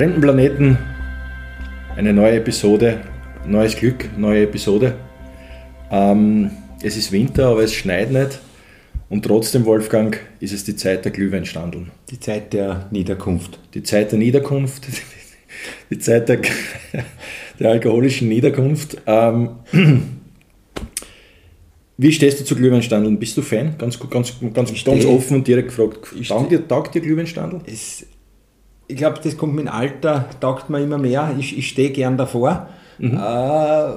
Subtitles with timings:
[0.00, 0.78] Fremden Planeten,
[1.94, 3.02] eine neue Episode,
[3.46, 4.94] neues Glück, neue Episode.
[5.90, 6.52] Ähm,
[6.82, 8.40] es ist Winter, aber es schneit nicht.
[9.10, 11.90] Und trotzdem, Wolfgang, ist es die Zeit der Glühweinstandeln.
[12.08, 13.58] Die Zeit der Niederkunft.
[13.74, 14.86] Die Zeit der Niederkunft,
[15.90, 16.40] die Zeit der,
[17.60, 18.96] der alkoholischen Niederkunft.
[19.04, 19.50] Ähm,
[21.98, 23.18] wie stehst du zu Glühweinstandeln?
[23.18, 23.74] Bist du Fan?
[23.76, 25.98] Ganz, ganz, ganz, ganz offen und direkt gefragt.
[26.26, 27.60] Taugt dir, taugt dir Glühweinstandeln?
[27.66, 28.06] Es,
[28.90, 31.34] ich glaube, das kommt mit dem Alter, taugt mir immer mehr.
[31.38, 32.68] Ich, ich stehe gern davor.
[32.98, 33.16] Mhm.
[33.16, 33.92] Äh,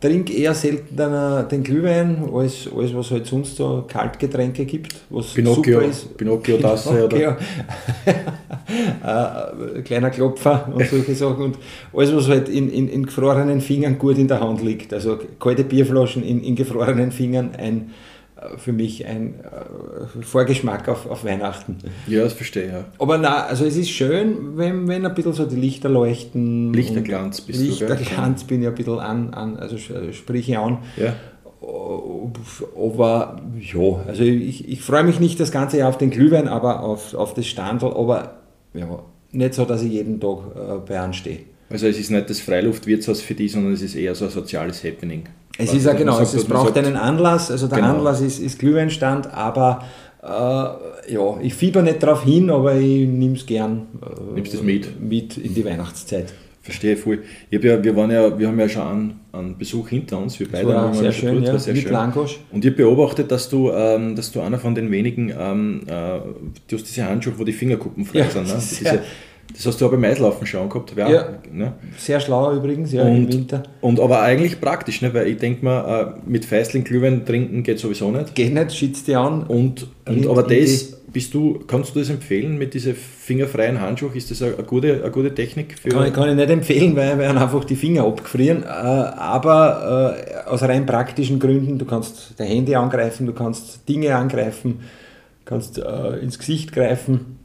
[0.00, 5.80] trinke eher seltener den Glühwein als alles, was halt sonst so Kaltgetränke gibt, was Pinocchio,
[5.80, 6.16] super ist.
[6.16, 7.28] Pinocchio-Tasse Pinocchio.
[7.28, 7.38] oder?
[9.76, 11.58] äh, kleiner Klopfer und solche Sachen und
[11.92, 14.92] alles, was halt in, in, in gefrorenen Fingern gut in der Hand liegt.
[14.94, 17.90] Also kalte Bierflaschen in, in gefrorenen Fingern, ein
[18.56, 21.78] für mich ein äh, Vorgeschmack auf, auf Weihnachten.
[22.06, 22.72] Ja, das verstehe ich.
[22.72, 22.84] Ja.
[22.98, 26.72] Aber na, also es ist schön, wenn, wenn ein bisschen so die Lichter leuchten.
[26.72, 30.78] Lichterglanz bist Lichterglanz du, Lichterglanz bin ich ein bisschen an, an also sprich ich an.
[30.96, 31.14] Ja.
[32.76, 36.82] Aber ja, also ich, ich freue mich nicht das ganze Jahr auf den Glühwein, aber
[36.82, 38.36] auf, auf das Standel, aber
[38.74, 39.02] ja,
[39.32, 41.40] nicht so, dass ich jeden Tag äh, bei anstehe.
[41.70, 44.82] Also es ist nicht das Freiluftwirtshaus für die, sondern es ist eher so ein soziales
[44.84, 45.24] Happening.
[45.58, 47.96] Es ist ja genau, sagt, es braucht sagt, einen Anlass, also der genau.
[47.96, 49.84] Anlass ist, ist Glühweinstand, aber
[50.22, 54.62] äh, ja, ich fieber nicht darauf hin, aber ich nehme es gern äh, Nimmst das
[54.62, 55.00] mit?
[55.00, 56.32] mit in die Weihnachtszeit.
[56.62, 57.20] Verstehe voll.
[57.50, 60.48] Ich ja, wir, waren ja, wir haben ja schon einen, einen Besuch hinter uns, wir
[60.50, 61.92] beide waren sehr schön, ja, sehr mit schön.
[61.92, 62.40] Langosch.
[62.52, 66.18] Und ich habe beobachtet, dass du, ähm, dass du einer von den wenigen, ähm, äh,
[66.68, 68.48] du hast diese Handschuhe, wo die Fingerkuppen frei ja, sind.
[68.48, 68.54] Ne?
[68.58, 69.00] Diese,
[69.54, 70.94] das hast du auch beim Eislaufen schon gehabt.
[70.96, 71.28] Ja, ja.
[71.52, 71.72] Ne?
[71.96, 73.62] sehr schlau übrigens, ja, und, im Winter.
[73.80, 75.12] Und aber eigentlich praktisch, ne?
[75.14, 78.34] weil ich denke mal, äh, mit Feisling Glühwein trinken geht sowieso nicht.
[78.34, 79.44] Geht nicht, schützt dich an.
[79.44, 84.12] Und, und aber das, bist du, kannst du das empfehlen mit diesen fingerfreien Handschuhen?
[84.14, 85.78] Ist das eine, eine, gute, eine gute Technik?
[85.78, 88.64] Für kann, ich, kann ich nicht empfehlen, weil wir einfach die Finger abgefrieren.
[88.64, 94.14] Äh, aber äh, aus rein praktischen Gründen, du kannst dein Handy angreifen, du kannst Dinge
[94.14, 94.80] angreifen,
[95.46, 97.38] kannst ins Gesicht greifen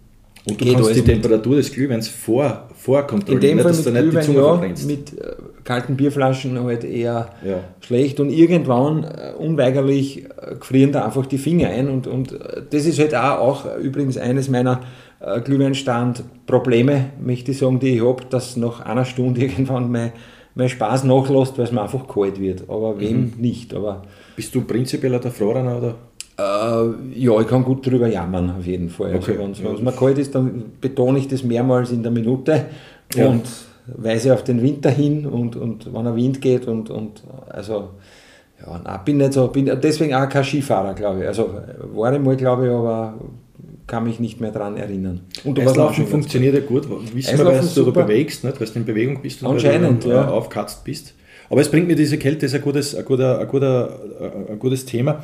[0.46, 4.86] und du kannst die Temperatur des Glühweins vor, vorkontrollieren, in dem Fall mit Glühwein, ja,
[4.86, 7.64] mit äh, kalten Bierflaschen halt eher ja.
[7.80, 12.62] schlecht und irgendwann äh, unweigerlich äh, frieren da einfach die Finger ein und, und äh,
[12.70, 14.82] das ist halt auch, auch übrigens eines meiner
[15.22, 20.12] äh, Glühweinstand-Probleme, möchte ich sagen, die ich habe, dass nach einer Stunde irgendwann mein,
[20.56, 23.34] mein Spaß nachlässt, weil es mir einfach kalt wird, aber wem mhm.
[23.38, 23.74] nicht.
[23.74, 24.04] Aber
[24.36, 25.96] Bist du prinzipiell ein Frohrenner oder?
[26.44, 29.14] Äh, ja, ich kann gut drüber jammern, auf jeden Fall.
[29.14, 29.44] Also okay.
[29.44, 32.66] Also, wenn es mir kalt ist, dann betone ich das mehrmals in der Minute
[33.16, 33.28] ja.
[33.28, 33.44] und
[33.88, 37.90] weise auf den Winter hin und, und wenn er Wind geht und, und also
[38.66, 41.28] ja, nein, bin nicht so, bin deswegen auch kein Skifahrer, glaube ich.
[41.28, 41.50] Also
[41.94, 43.16] war ich mal, glaube ich, aber
[43.88, 45.22] kann mich nicht mehr daran erinnern.
[45.44, 48.60] Und Eislaufen funktioniert ja gut, wissen wir, weil du da bewegst, nicht?
[48.60, 50.28] weil du in Bewegung bist und Anscheinend, ja.
[50.30, 51.14] aufkatzt bist.
[51.50, 54.00] Aber es bringt mir diese Kälte, ist ein gutes, ein guter, ein guter,
[54.50, 55.24] ein gutes Thema.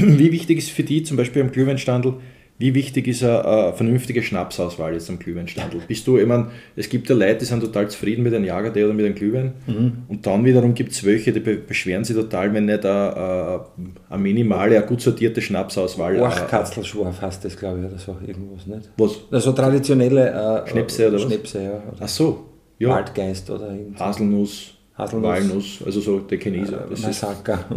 [0.00, 2.14] Wie wichtig ist für die zum Beispiel am Glühweinstandel,
[2.60, 5.80] wie wichtig ist eine, eine vernünftige Schnapsauswahl jetzt am Glühweinstandel?
[5.88, 8.84] Bist du, ich meine, es gibt ja Leute, die sind total zufrieden mit einem Jagertee
[8.84, 10.02] oder mit einem Glühwein mhm.
[10.08, 13.64] und dann wiederum gibt es welche, die beschweren sich total, wenn nicht eine,
[14.10, 16.20] eine minimale, eine gut sortierte Schnapsauswahl.
[16.20, 18.90] Orchkatzelschwarf heißt das, glaube ich, oder so, irgendwas, nicht?
[18.98, 19.20] Was?
[19.30, 21.22] Also traditionelle äh, Schnäpse oder was?
[21.22, 21.70] Schnäpse, ja.
[21.70, 22.46] Oder Ach so,
[22.78, 22.90] ja.
[22.90, 24.74] Waldgeist oder Haselnuss.
[24.98, 25.24] Haselnuss.
[25.26, 26.74] Walnuss, also so der Chinese.
[26.74, 27.64] Äh, Masaka.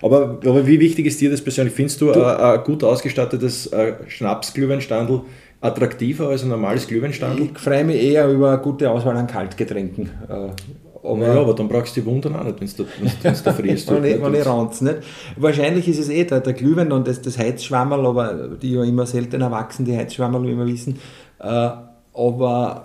[0.00, 1.74] Aber, aber wie wichtig ist dir das persönlich?
[1.74, 5.22] Findest du, du ein, ein gut ausgestattetes äh, Schnaps-Glühweinstandel
[5.60, 7.50] attraktiver als ein normales Glühweinstandel?
[7.52, 10.10] Ich freue mich eher über eine gute Auswahl an Kaltgetränken.
[10.28, 10.48] Äh,
[11.04, 12.84] aber, ja, aber dann brauchst du die Wunder auch nicht, wenn du
[13.42, 13.90] da frierst.
[13.90, 14.98] wenn ich, wenn ich ranz, nicht.
[15.36, 19.06] Wahrscheinlich ist es eh der, der Glühwein und das, das Heizschwammerl, aber die ja immer
[19.06, 20.98] seltener wachsen, die Heizschwammerl, wie wir wissen.
[21.40, 21.70] Äh,
[22.14, 22.84] aber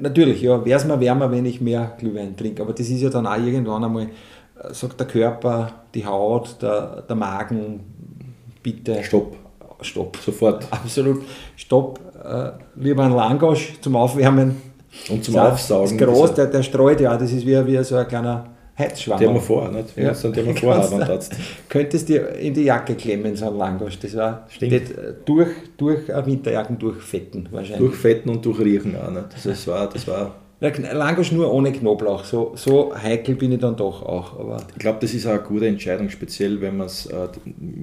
[0.00, 2.62] natürlich, ja, wäre es mir wärmer, wenn ich mehr Glühwein trinke.
[2.62, 4.08] Aber das ist ja dann auch irgendwann einmal äh,
[4.70, 7.80] sagt der Körper, die Haut, der, der Magen,
[8.62, 9.02] bitte.
[9.02, 9.36] Stopp.
[9.80, 10.16] Stopp.
[10.18, 10.66] Sofort.
[10.70, 11.22] Absolut.
[11.56, 12.00] Stopp.
[12.22, 14.56] Äh, lieber ein Langosch zum Aufwärmen.
[15.08, 15.98] Und zum das Aufsaugen.
[15.98, 18.46] Das groß, der, der streut ja, das ist wie, wie so ein kleiner
[18.76, 19.18] Heizschwamm.
[19.18, 19.96] Der mal vor, nicht?
[19.96, 20.12] Wenn ja.
[20.12, 21.20] du den vorhaben
[21.68, 23.98] Könntest dir in die Jacke klemmen, so ein Langosch.
[23.98, 24.72] Das war Stimmt.
[24.72, 27.78] Äh, durch, durch Winterjacken durchfetten wahrscheinlich.
[27.78, 29.26] Durchfetten und durchriechen auch nicht.
[29.44, 32.24] Das war, das war Langosch nur ohne Knoblauch.
[32.24, 34.40] So, so heikel bin ich dann doch auch.
[34.40, 37.28] Aber ich glaube, das ist auch eine gute Entscheidung, speziell wenn man es äh,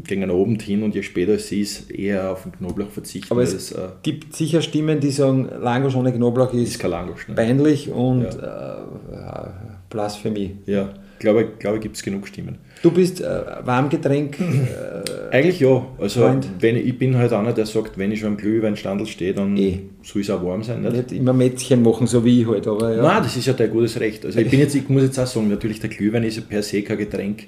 [0.03, 3.31] gegen oben hin und je später es ist, eher auf den Knoblauch verzichten.
[3.31, 6.91] Aber es das, äh, gibt sicher Stimmen, die sagen, Langosch ohne Knoblauch ist, ist kein
[6.91, 7.35] Langosch, ne?
[7.35, 8.75] peinlich und ja.
[8.75, 9.49] äh,
[9.89, 10.57] Blasphemie.
[10.65, 10.89] Ja.
[11.19, 12.57] Glaube, glaube gibt es genug Stimmen.
[12.81, 13.25] Du bist äh,
[13.63, 14.39] Warmgetränk?
[14.39, 15.85] Äh, Eigentlich ja.
[15.99, 16.29] Also
[16.59, 19.81] wenn, ich bin halt einer, der sagt, wenn ich schon am Glühweinstandel stehe, dann eh.
[20.03, 20.81] soll es auch warm sein.
[20.81, 20.93] Nicht?
[20.93, 22.67] nicht immer Mätzchen machen, so wie ich halt.
[22.67, 23.01] Aber, ja.
[23.01, 24.25] Nein, das ist ja dein gutes Recht.
[24.25, 26.61] Also ich, bin jetzt, ich muss jetzt auch sagen, natürlich der Glühwein ist ja per
[26.61, 27.47] se kein Getränk,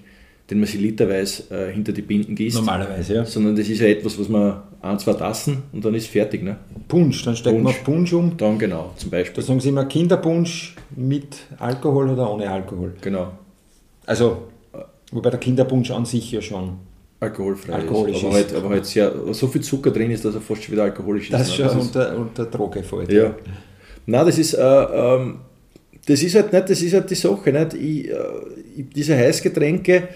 [0.49, 2.57] den man sich literweise äh, hinter die Binden gießt.
[2.57, 3.25] Normalerweise, ja.
[3.25, 6.43] Sondern das ist ja etwas, was man ein, zwei Tassen und dann ist fertig.
[6.43, 6.57] Ne?
[6.87, 8.37] Punsch, dann steckt man Punsch um.
[8.37, 9.35] Dann genau, zum Beispiel.
[9.35, 12.93] Da sagen sie immer Kinderpunsch mit Alkohol oder ohne Alkohol.
[13.01, 13.31] Genau.
[14.07, 14.48] Also,
[15.12, 16.80] wobei der Kinderpunsch an sich ja schon
[17.19, 18.24] alkoholfrei alkoholisch ist.
[18.24, 18.51] Aber, ist.
[18.51, 21.30] Halt, aber halt sehr, so viel Zucker drin ist, dass er fast schon wieder alkoholisch
[21.30, 21.59] das ist.
[21.59, 21.65] Ne?
[21.65, 23.12] Das schon unter, unter Droge fällt.
[23.12, 23.36] Ja.
[24.06, 25.39] Nein, das ist, äh, ähm,
[26.06, 27.51] das ist halt nicht, das ist halt die Sache.
[27.51, 27.74] Nicht?
[27.74, 28.15] Ich, äh,
[28.95, 30.07] diese Heißgetränke,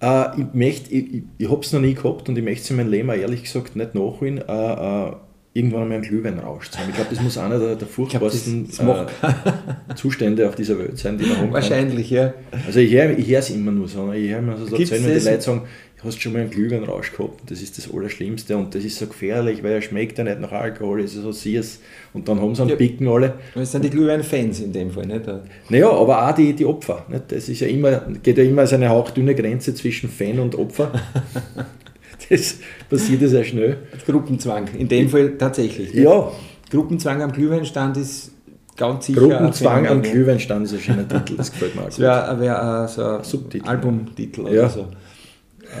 [0.00, 2.76] äh, ich, ich, ich, ich habe es noch nie gehabt und ich möchte es in
[2.76, 5.12] meinem Leben ehrlich gesagt nicht nachholen, äh, äh,
[5.56, 6.90] irgendwann einmal einen Glühwein rauszuhauen.
[6.90, 11.18] Ich glaube, das muss einer der, der furchtbarsten glaub, äh, Zustände auf dieser Welt sein,
[11.18, 12.34] die man haben Wahrscheinlich, ja.
[12.66, 14.12] Also ich höre ich es immer nur so.
[14.12, 15.62] Ich höre mir so erzählen, wenn die Leute sagen,
[16.06, 17.50] hast schon mal einen Glühweinrausch gehabt.
[17.50, 20.52] Das ist das Allerschlimmste und das ist so gefährlich, weil er schmeckt ja nicht nach
[20.52, 21.80] Alkohol, ist so süß.
[22.14, 23.34] Und dann haben sie einen ja, Picken alle.
[23.54, 25.24] Das sind die Glühwein-Fans in dem Fall, nicht?
[25.68, 27.04] Naja, aber auch die, die Opfer.
[27.08, 27.32] Nicht?
[27.32, 30.92] Das ist ja immer, geht ja immer so eine hauchdünne Grenze zwischen Fan und Opfer.
[32.30, 32.56] das
[32.88, 33.78] passiert ja sehr schnell.
[34.06, 35.92] Gruppenzwang, in dem Fall tatsächlich.
[35.94, 36.30] Ja.
[36.70, 38.32] Gruppenzwang am Glühweinstand ist
[38.76, 39.20] ganz sicher.
[39.20, 41.86] Gruppenzwang am Glühweinstand ist ein schöner Titel, das gefällt mir auch.
[41.86, 43.68] Das wäre wär, äh, so ein Subtitel.
[43.68, 44.48] Albumtitel ja.
[44.48, 44.88] oder so.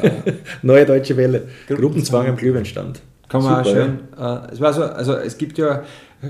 [0.62, 1.48] Neue Deutsche Welle.
[1.68, 3.00] Gruppenzwang am Glühweinstand.
[3.28, 3.98] Kann man Super, auch schön.
[4.16, 4.44] Ja.
[4.44, 5.82] Äh, es war so, also es gibt ja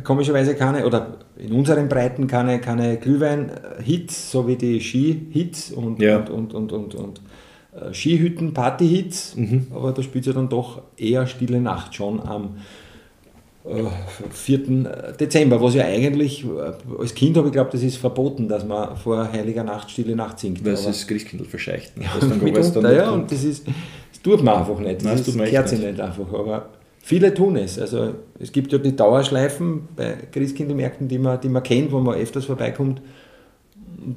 [0.03, 6.19] komischerweise keine, oder in unseren Breiten keine, keine Glühwein-Hits, so wie die Ski-Hits und, ja.
[6.19, 7.21] und, und, und, und, und äh,
[7.93, 9.67] Skihütten, Party-Hits, mhm.
[9.75, 12.57] aber da spielt ja dann doch eher Stille Nacht schon am
[14.31, 14.59] 4.
[14.59, 18.65] Äh, Dezember, was ja eigentlich, äh, als Kind habe ich geglaubt, das ist verboten, dass
[18.65, 20.65] man vor Heiliger Nacht Stille Nacht singt.
[20.65, 21.93] Das ist Christkindl verscheicht.
[22.01, 24.97] Ja, dann mitunter, dann ja, und das ist, das tut man einfach nicht.
[24.97, 26.69] Das, Nein, das ist, gehört sich nicht einfach, aber
[27.03, 27.79] viele tun es.
[27.79, 32.15] Also es gibt ja die Dauerschleifen bei Christkindlmärkten, die man, die man kennt, wo man
[32.15, 33.01] öfters vorbeikommt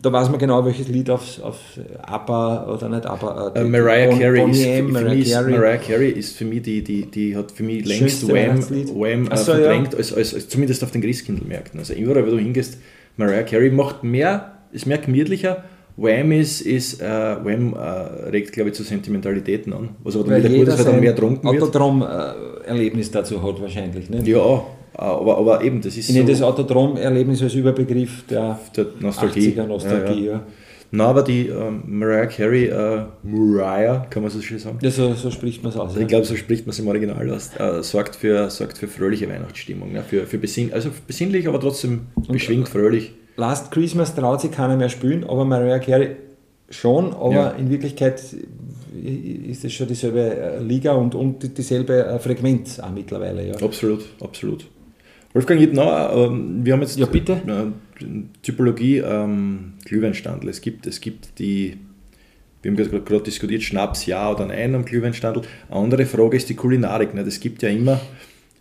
[0.02, 1.58] da weiß man genau, welches Lied aufs, auf
[2.02, 3.54] ABBA oder nicht ABBA.
[3.56, 5.52] Äh, Mariah, bon, Carey ist, M, Mariah, Carey.
[5.52, 9.38] Mariah Carey ist für mich die, die, die hat für mich längst Wham, Wham äh,
[9.38, 9.98] so, verdrängt, ja.
[9.98, 11.80] als, als, als, zumindest auf den Christkindlmärkten.
[11.80, 12.78] Also überall, wo du hingehst,
[13.18, 15.64] Mariah Carey macht mehr, ist mehr gemütlicher.
[15.98, 19.90] Wham ist, ist äh, Wham äh, regt, glaube ich, zu Sentimentalitäten an.
[20.04, 21.64] Was aber dann wieder gut ist, weil dann mehr trunken wird.
[21.64, 24.28] Autodrom-Erlebnis dazu hat wahrscheinlich, nicht?
[24.28, 24.64] Ja,
[25.02, 26.24] aber, aber eben, das ist ich so...
[26.24, 29.50] das Autodrom-Erlebnis als Überbegriff der, der Nostalgie.
[29.50, 30.32] 80er Nostalgie, ja.
[30.34, 30.44] ja.
[30.92, 34.80] Na, aber die ähm, Mariah Carey, äh, Mariah, kann man so schön sagen?
[34.82, 35.96] Ja, so, so spricht man es aus.
[35.96, 37.52] Ich glaube, so spricht man es im Original aus.
[37.60, 39.94] Äh, sorgt, für, sorgt für fröhliche Weihnachtsstimmung.
[39.94, 40.04] Ne?
[40.04, 43.14] Für, für besinn, also besinnlich, aber trotzdem beschwingt, Und, fröhlich.
[43.38, 46.16] Last Christmas traut sich keiner mehr spielen, aber Mariah Carey
[46.72, 47.50] schon, aber ja.
[47.52, 48.22] in Wirklichkeit
[49.02, 53.48] ist es schon dieselbe äh, Liga und, und dieselbe äh, Frequenz auch mittlerweile.
[53.48, 53.56] Ja.
[53.56, 54.66] Absolut, absolut.
[55.34, 57.34] Wolfgang, noch, ähm, wir haben jetzt ja, bitte.
[57.34, 58.06] Äh,
[58.42, 60.50] Typologie ähm, Glühweinstandel.
[60.50, 61.78] Es gibt, es gibt die,
[62.62, 65.44] wir haben gerade diskutiert, Schnaps ja oder nein am Glühweinstandel.
[65.70, 67.14] Eine andere Frage ist die Kulinarik.
[67.14, 67.28] Nicht?
[67.28, 68.00] Es gibt ja immer,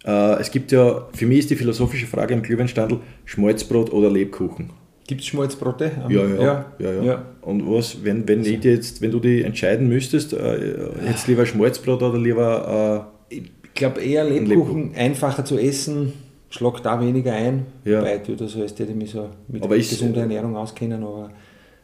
[0.04, 4.70] äh, es gibt ja, für mich ist die philosophische Frage am Glühweinstandel Schmalzbrot oder Lebkuchen.
[5.06, 5.90] Gibt es Schmalzbrote?
[6.10, 7.25] Ja ja, ja, ja, ja, ja.
[7.40, 8.50] Und was, wenn, wenn, also.
[8.50, 13.08] ich jetzt, wenn du dich entscheiden müsstest, äh, jetzt lieber Schmalzbrot oder lieber.
[13.30, 16.12] Äh, ich glaube eher Lebkuchen, Lebkuchen, einfacher zu essen
[16.50, 18.00] schlag da weniger ein, ja.
[18.00, 21.31] wobei du das heißt, ich mich so mit aber gesunder Ernährung auskennen, aber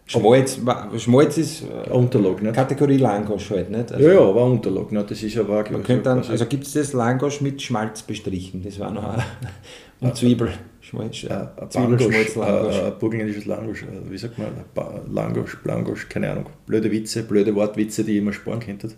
[0.07, 0.61] Schmalz,
[0.99, 2.55] Schmalz ist äh, Unterlag, nicht?
[2.55, 3.91] Kategorie Langosch halt, nicht?
[3.91, 5.11] Also, ja, ja, aber Unterlag, nicht?
[5.11, 5.65] das ist ja wahr.
[5.71, 9.23] Man könnte dann, also gibt es das Langosch mit Schmalz bestrichen, das war noch ein,
[10.01, 10.51] und Zwiebel.
[10.83, 12.77] Schmalz, äh, Zwiebelschmalz, Langosch.
[12.77, 14.49] Äh, burgenländisches Langosch, äh, wie sagt man,
[15.11, 18.91] Langosch, Langosch, keine Ahnung, blöde Witze, blöde Wortwitze, die ich immer sparen könnte.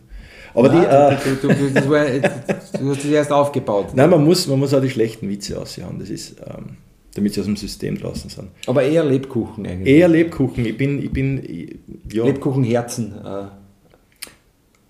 [0.57, 3.89] Aber Nein, die, du, du, du, war, du, hast das erst aufgebaut.
[3.95, 5.99] Nein, man muss, man muss auch die schlechten Witze aussehen.
[5.99, 6.77] Das ist, ähm,
[7.15, 8.49] damit sie aus dem System draußen sind.
[8.67, 9.95] Aber eher Lebkuchen eigentlich.
[9.95, 10.65] Eher Lebkuchen.
[10.65, 11.79] Ich bin, ich bin,
[12.11, 12.25] ja.
[12.25, 13.15] Lebkuchenherzen.
[13.23, 13.45] Äh.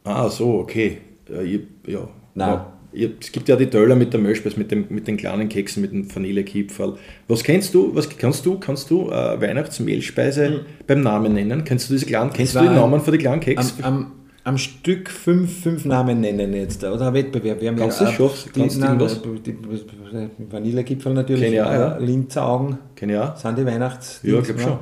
[0.05, 0.99] Ah, so, okay.
[1.29, 1.61] Ich,
[1.93, 2.09] ja.
[2.35, 2.61] Nein.
[2.93, 5.83] Ja, es gibt ja die Döller mit der Möschbeiß, mit, dem, mit den kleinen Keksen,
[5.83, 6.97] mit dem Vanillekipferl.
[7.29, 10.61] Was kennst du, was kannst du, kannst du äh, Weihnachtsmehlspeise mhm.
[10.87, 11.65] beim Namen nennen?
[11.65, 13.85] Kennst du diese kleinen, kennst du die Namen von den kleinen Keksen?
[13.85, 14.13] Am, am
[14.47, 17.61] am Stück fünf, fünf Namen nennen jetzt, oder ein Wettbewerb.
[17.61, 18.97] Wir haben Kannst ja, du die, Kannst nein,
[19.45, 21.97] die, die, Vanillegipfel natürlich, Kenn ja, ja.
[21.97, 23.35] Linzaugen, Kenn ja.
[23.35, 24.21] sind die Weihnachts...
[24.23, 24.79] Ja, glaube schon.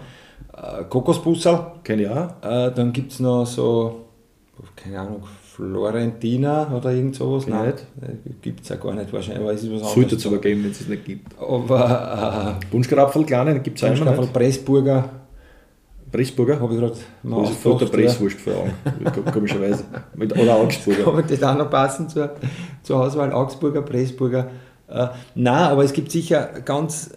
[0.52, 1.60] Äh, Kokosbussel.
[1.82, 2.36] Kenn ja.
[2.42, 4.04] Äh, dann gibt es noch so,
[4.76, 7.46] keine Ahnung, Florentina oder irgend sowas.
[7.46, 9.94] Nein, äh, gibt es ja gar nicht wahrscheinlich, aber es ist was anderes.
[9.94, 11.40] Sollte es aber geben, wenn es es nicht gibt.
[11.40, 12.58] Aber...
[12.60, 15.08] Äh, Bunschkrapfel, kleine, gibt es auch Bunschkrapfel, Pressburger.
[16.14, 16.60] Pressburger?
[16.60, 18.72] Habe ich gerade mal also vor der Presswurst vor Augen,
[19.32, 19.84] komischerweise.
[20.16, 21.04] Oder Augsburger.
[21.12, 22.30] Kann das auch noch passen zur,
[22.82, 23.32] zur Auswahl?
[23.32, 24.50] Augsburger, Pressburger?
[24.88, 27.10] Äh, nein, aber es gibt sicher ganz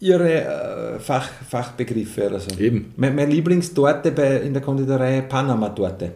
[0.00, 2.58] ihre äh, Fach, Fachbegriffe oder so.
[2.58, 2.92] Eben.
[2.96, 6.12] Meine mein Lieblingstorte bei, in der Konditorei Panama-Torte.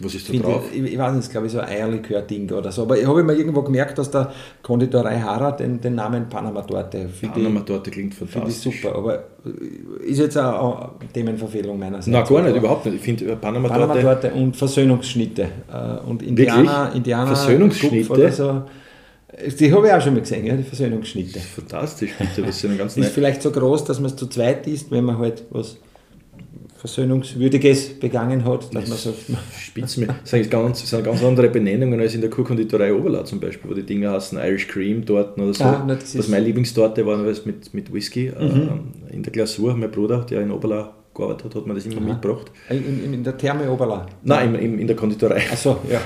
[0.00, 0.64] Was ist da drauf?
[0.72, 2.82] Ich, ich, weiß nicht, glaube ich, so ein Eierlikör-Ding oder so.
[2.82, 7.92] Aber ich habe mir irgendwo gemerkt, dass der Konditorei Hara den, den Namen Panama-Torte Panama-Torte
[7.92, 8.62] klingt fantastisch.
[8.62, 12.08] Finde ich super, aber äh, ist jetzt auch eine Themenverfehlung meinerseits.
[12.08, 12.96] Nein, gar nicht, überhaupt nicht.
[12.96, 13.86] Ich finde äh, Panama-Torte...
[13.86, 15.42] Panama-Torte und Versöhnungsschnitte.
[15.72, 18.12] Äh, und Indianer, Indianer Versöhnungsschnitte?
[18.12, 18.62] Oder so.
[19.60, 21.38] Die habe ich auch schon mal gesehen, ja, die Versöhnungsschnitte.
[21.38, 24.90] Fantastisch, bitte, das sind ganz Ist vielleicht so groß, dass man es zu zweit isst,
[24.90, 25.76] wenn man halt was
[26.84, 29.16] Versöhnungswürdiges begangen hat, dass man sagt.
[29.58, 33.70] Spitzen das sind ganz, sind ganz andere Benennungen als in der Kurkonditorei Oberla zum Beispiel,
[33.70, 35.64] wo die Dinge heißen Irish Cream Torten oder so.
[35.64, 38.80] Ah, was meine Lieblingstorte war, was mit, mit Whisky äh, mhm.
[39.10, 39.74] in der Glasur.
[39.74, 42.04] Mein Bruder, der in Oberla gearbeitet hat, hat mir das immer Aha.
[42.04, 42.52] mitgebracht.
[42.68, 44.04] In, in, in, der Therme Oberla?
[44.22, 45.42] Nein, in, in der Konditorei.
[45.50, 46.02] Achso, ja.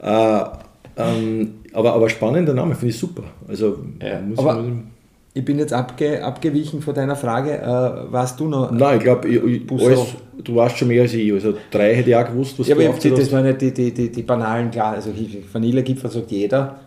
[0.42, 0.48] äh,
[0.96, 3.22] ähm, aber, aber spannender Name, finde ich super.
[3.46, 4.82] Also, ja, muss, aber muss
[5.34, 7.58] ich bin jetzt abge, abgewichen von deiner Frage.
[7.58, 8.70] Äh, warst du noch?
[8.70, 11.32] Nein, ich glaube, du weißt schon mehr als ich.
[11.32, 13.72] Also drei hätte ich auch gewusst, was ja, du aber das, das waren nicht die,
[13.72, 14.94] die, die, die banalen, klar.
[14.94, 15.10] Also
[15.52, 16.80] Vanillegipfel sagt jeder.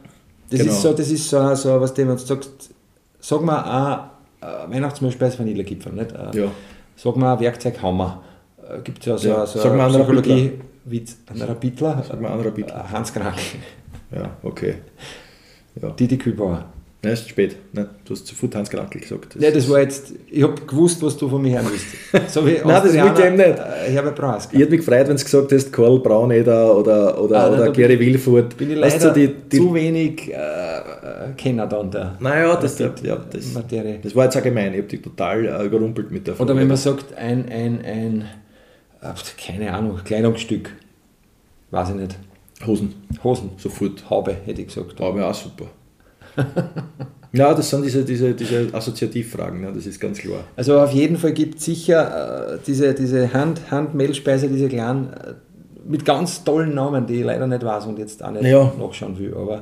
[0.50, 0.71] Das genau.
[0.71, 2.71] ist so, das ist so, so was du sagst,
[3.19, 4.10] sag mal
[4.41, 6.12] ein Weihnachtsmehlspeis Vanillegipfel, nicht?
[6.33, 6.51] Ja.
[6.95, 8.21] Sag mal ein Werkzeughammer.
[8.57, 9.45] Äh, Gibt es ja so, ja.
[9.45, 10.51] so sag mal Psychologie,
[10.86, 12.03] Witz, ein Rapidler?
[12.07, 12.91] Sag mal ein Rapidler.
[12.91, 13.38] Hans Krank.
[14.13, 14.75] Ja, okay.
[15.81, 15.89] Ja.
[15.91, 16.65] Didi Kübauer.
[17.03, 17.55] Nein, ist spät.
[17.74, 19.34] Nein, du hast zu früh Tanzgedankel gesagt.
[19.34, 22.31] Das Nein, das war jetzt, ich habe gewusst, was du von mir hören willst.
[22.31, 23.58] So wie Nein, das wollte ich eben nicht.
[23.58, 24.48] Äh, Herbert Braus.
[24.51, 28.00] Ich hätte mich gefreut, wenn du gesagt hast, Karl Brauneder oder, oder, ah, oder Gary
[28.00, 28.55] Wilfurt.
[28.55, 32.17] Bin ich leider weißt du, die, die, zu wenig äh, äh, Kenner dann da.
[32.20, 33.98] Naja, das, das, ja, das, Materie.
[34.03, 34.72] das war jetzt allgemein.
[34.74, 36.51] Ich habe dich total äh, überrumpelt mit der Frage.
[36.51, 38.25] Oder wenn man sagt, ein, ein, ein
[39.01, 39.08] äh,
[39.43, 40.70] keine Ahnung, Kleidungsstück.
[41.72, 42.15] Weiß ich nicht.
[42.63, 42.93] Hosen.
[43.24, 43.50] Hosen.
[43.58, 44.08] Sofort.
[44.08, 45.00] Haube, hätte ich gesagt.
[45.00, 45.65] Haube auch super.
[47.34, 49.72] Ja, das sind diese, diese, diese Assoziativfragen, ne?
[49.74, 50.44] das ist ganz klar.
[50.56, 55.34] Also auf jeden Fall gibt es sicher äh, diese, diese Hand, Handmehlspeise, diese kleinen, äh,
[55.88, 58.72] mit ganz tollen Namen, die ich leider nicht weiß und jetzt auch nicht ja.
[58.78, 59.34] nachschauen will.
[59.34, 59.62] Aber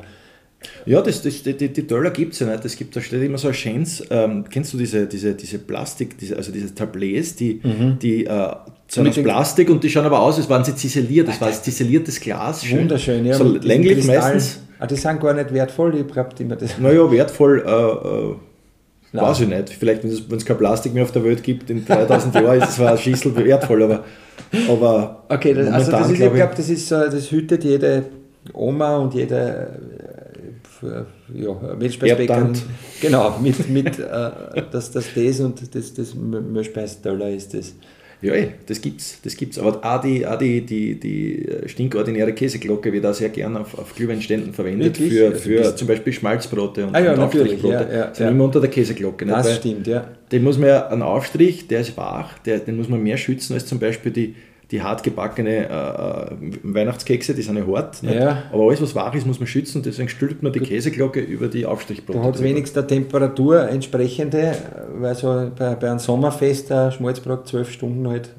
[0.86, 2.66] ja, das, das, die, die Döller gibt es ja nicht.
[2.66, 6.18] Es gibt, da steht immer so ein schönes, ähm, kennst du diese, diese, diese Plastik,
[6.18, 7.98] diese, also diese Tableaus, die, mhm.
[8.00, 8.52] die äh,
[8.88, 11.28] sind aus Plastik und die schauen aber aus, als waren sie ziseliert.
[11.28, 12.66] Das war ein ziseliertes Glas.
[12.66, 12.80] Schön.
[12.80, 13.36] Wunderschön, ja.
[13.36, 14.60] So länglich meistens.
[14.80, 16.78] Ah, die sind gar nicht wertvoll, ich habe immer das.
[16.80, 19.70] Naja, wertvoll, äh, äh, weiß ich nicht.
[19.70, 22.76] Vielleicht, wenn es, kein Plastik mehr auf der Welt gibt, in 3000 Jahren ist es
[22.76, 24.04] zwar ein Schüssel wertvoll, aber.
[24.70, 28.06] aber okay, das, also das ist, ich glaube, das, ist, das hütet jede
[28.54, 29.80] Oma und jede
[30.82, 32.54] äh, ja, Milchspeisbäckerin.
[33.02, 34.32] Genau, mit, mit äh,
[34.72, 37.74] dass das das und das, das Milchspeisdöller ist das.
[38.22, 39.58] Ja, ey, das gibt's, das gibt's.
[39.58, 43.96] Aber auch die, auch die, die, die stinkordinäre Käseglocke wird auch sehr gern auf, auf
[43.96, 45.14] Glühweinständen verwendet Wirklich?
[45.14, 47.88] für, also für also zum Beispiel Schmalzbrote und, ah, ja, und Aufstrichbrote.
[47.90, 49.26] Ja, ja, sind immer unter der Käseglocke.
[49.26, 50.06] Das Weil stimmt, ja.
[50.32, 53.54] Den muss man ja, einen Aufstrich, der ist wach, der, den muss man mehr schützen
[53.54, 54.36] als zum Beispiel die,
[54.72, 58.02] die hart gebackene äh, äh Weihnachtskekse, die sind ja hart.
[58.04, 58.44] Ja.
[58.52, 59.82] Aber alles, was wach ist, muss man schützen.
[59.82, 62.20] Deswegen stülpt man die Käseglocke über die Aufstrichbrote.
[62.20, 64.56] Da hat es wenigstens Temperatur entsprechende,
[64.96, 68.32] weil so bei, bei einem Sommerfest ein Schmalzbrot zwölf Stunden halt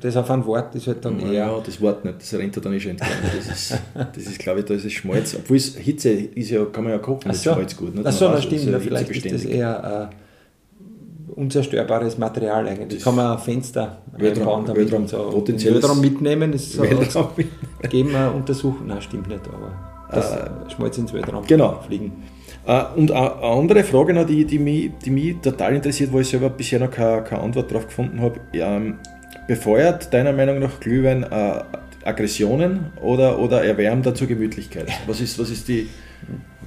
[0.00, 1.32] das auf ein Wort ist halt dann eher.
[1.32, 3.12] Ja, das Wort nicht, das rennt dann eh schon entgegen.
[3.36, 5.34] Das ist, das ist glaube ich, da ist es Schmalz.
[5.34, 7.52] Obwohl es Hitze ist ja, kann man ja kochen mit so.
[7.52, 7.94] Schmalz gut.
[7.94, 8.06] Nicht?
[8.06, 10.21] Achso, das stimmt, ja, vielleicht ist das eher äh,
[11.34, 12.98] unzerstörbares Material eigentlich.
[12.98, 15.30] Das kann man Fenster einbauen damit Weltraum, und so.
[15.30, 16.82] Potenzielles Weltraum mitnehmen, ist so.
[16.82, 17.28] Weltraum
[17.88, 18.86] geben wir untersuchen.
[18.86, 19.72] Nein, stimmt nicht, aber
[20.10, 21.80] das äh, Schmalz ins Weltraum genau.
[21.86, 22.12] fliegen.
[22.66, 26.28] Uh, und eine andere Frage, noch, die, die, mich, die mich total interessiert, wo ich
[26.28, 28.38] selber bisher noch keine, keine Antwort darauf gefunden habe.
[28.52, 28.98] Ähm,
[29.48, 31.64] Befeuert deiner Meinung nach Glühwein äh,
[32.04, 34.88] Aggressionen oder, oder erwärmt dazu Gemütlichkeit?
[35.06, 35.88] Was ist, was ist die.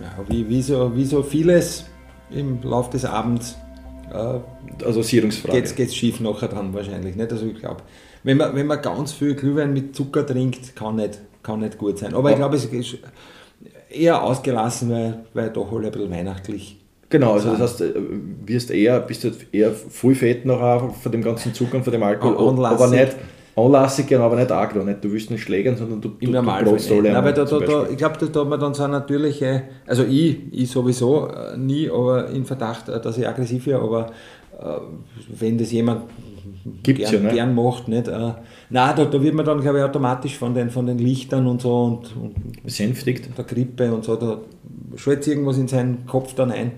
[0.02, 1.86] Ja, wie, wie, so, wie so vieles
[2.30, 3.58] im Laufe des Abends.
[4.16, 5.62] Äh, Associierungsfrage.
[5.62, 7.16] Geht es schief nachher dann wahrscheinlich.
[7.16, 7.32] Nicht?
[7.32, 7.82] Also ich glaube,
[8.24, 12.00] wenn man, wenn man ganz viel Glühwein mit Zucker trinkt, kann nicht, kann nicht gut
[12.00, 12.14] sein.
[12.14, 12.98] Aber ich glaube, es ist
[13.90, 16.80] eher ausgelassen, weil, weil doch alle ein bisschen weihnachtlich
[17.10, 17.94] Genau, also das heißt, äh,
[18.46, 22.04] wirst eher, bist du eher voll fett noch von dem ganzen Zucker und von dem
[22.04, 23.16] Alkohol, aber nicht
[23.56, 26.78] anlassig, genau, aber nicht agro, nicht, du willst nicht schlägern, sondern du, Im du, Normalfall
[26.78, 29.64] du alle Nein, da, da, da, Ich glaube, da, hat man dann so eine natürliche,
[29.88, 34.08] also ich, ich sowieso äh, nie, aber in Verdacht, äh, dass ich aggressiv wäre, aber
[34.60, 34.80] äh,
[35.40, 36.04] wenn das jemand
[36.84, 37.36] Gibt's gern, ja, ne?
[37.36, 38.08] gern macht, nicht?
[38.08, 38.34] Äh,
[38.70, 41.62] nein, da, da wird man dann, glaube ich, automatisch von den, von den Lichtern und
[41.62, 43.30] so und, und besänftigt.
[43.38, 44.40] Der Grippe und so, da
[44.96, 46.72] schwätzt irgendwas in seinen Kopf dann ein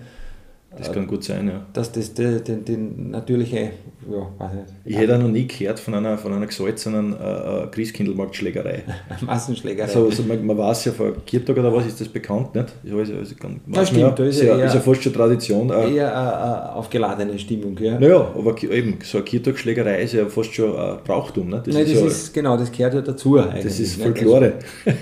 [0.77, 1.65] Das kann gut sein, ja.
[1.73, 3.71] Dass das die, die, die natürliche,
[4.09, 4.65] ja, weiß nicht.
[4.85, 8.83] Ich hätte noch nie gehört von einer, von einer gesalzenen äh, äh Christkindlmarktschlägerei.
[9.21, 9.87] Massenschlägerei.
[9.87, 12.73] Also, also man, man, weiß ja, vor Kirtag oder was ist das bekannt, nicht?
[12.83, 15.69] Ich weiß, also, kann, das stimmt, ja, da ist, ja, ist ja fast schon Tradition.
[15.69, 17.99] Äh, eher eine aufgeladene Stimmung, ja.
[17.99, 21.61] Naja, aber eben, so eine Kirtagschlägerei ist ja fast schon ein Brauchtum, ne?
[21.65, 23.63] Das, Nein, ist, das ja, ist, genau, das gehört ja dazu eigentlich.
[23.63, 24.53] Das ist Folklore.
[24.85, 24.97] Also,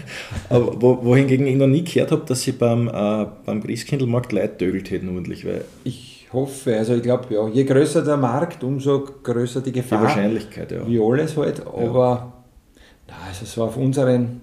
[0.71, 4.57] aber wo, wohingegen ich noch nie gehört habe, dass sie beim, äh, beim Christkindlmarkt Leute
[4.57, 9.01] tögelt hätten ordentlich, weil ich hoffe, also ich glaube, ja, je größer der Markt, umso
[9.23, 9.99] größer die Gefahr.
[9.99, 10.87] Die Wahrscheinlichkeit, ja.
[10.87, 12.33] Wie alles halt, aber
[13.07, 13.15] ja.
[13.27, 14.41] also so auf unseren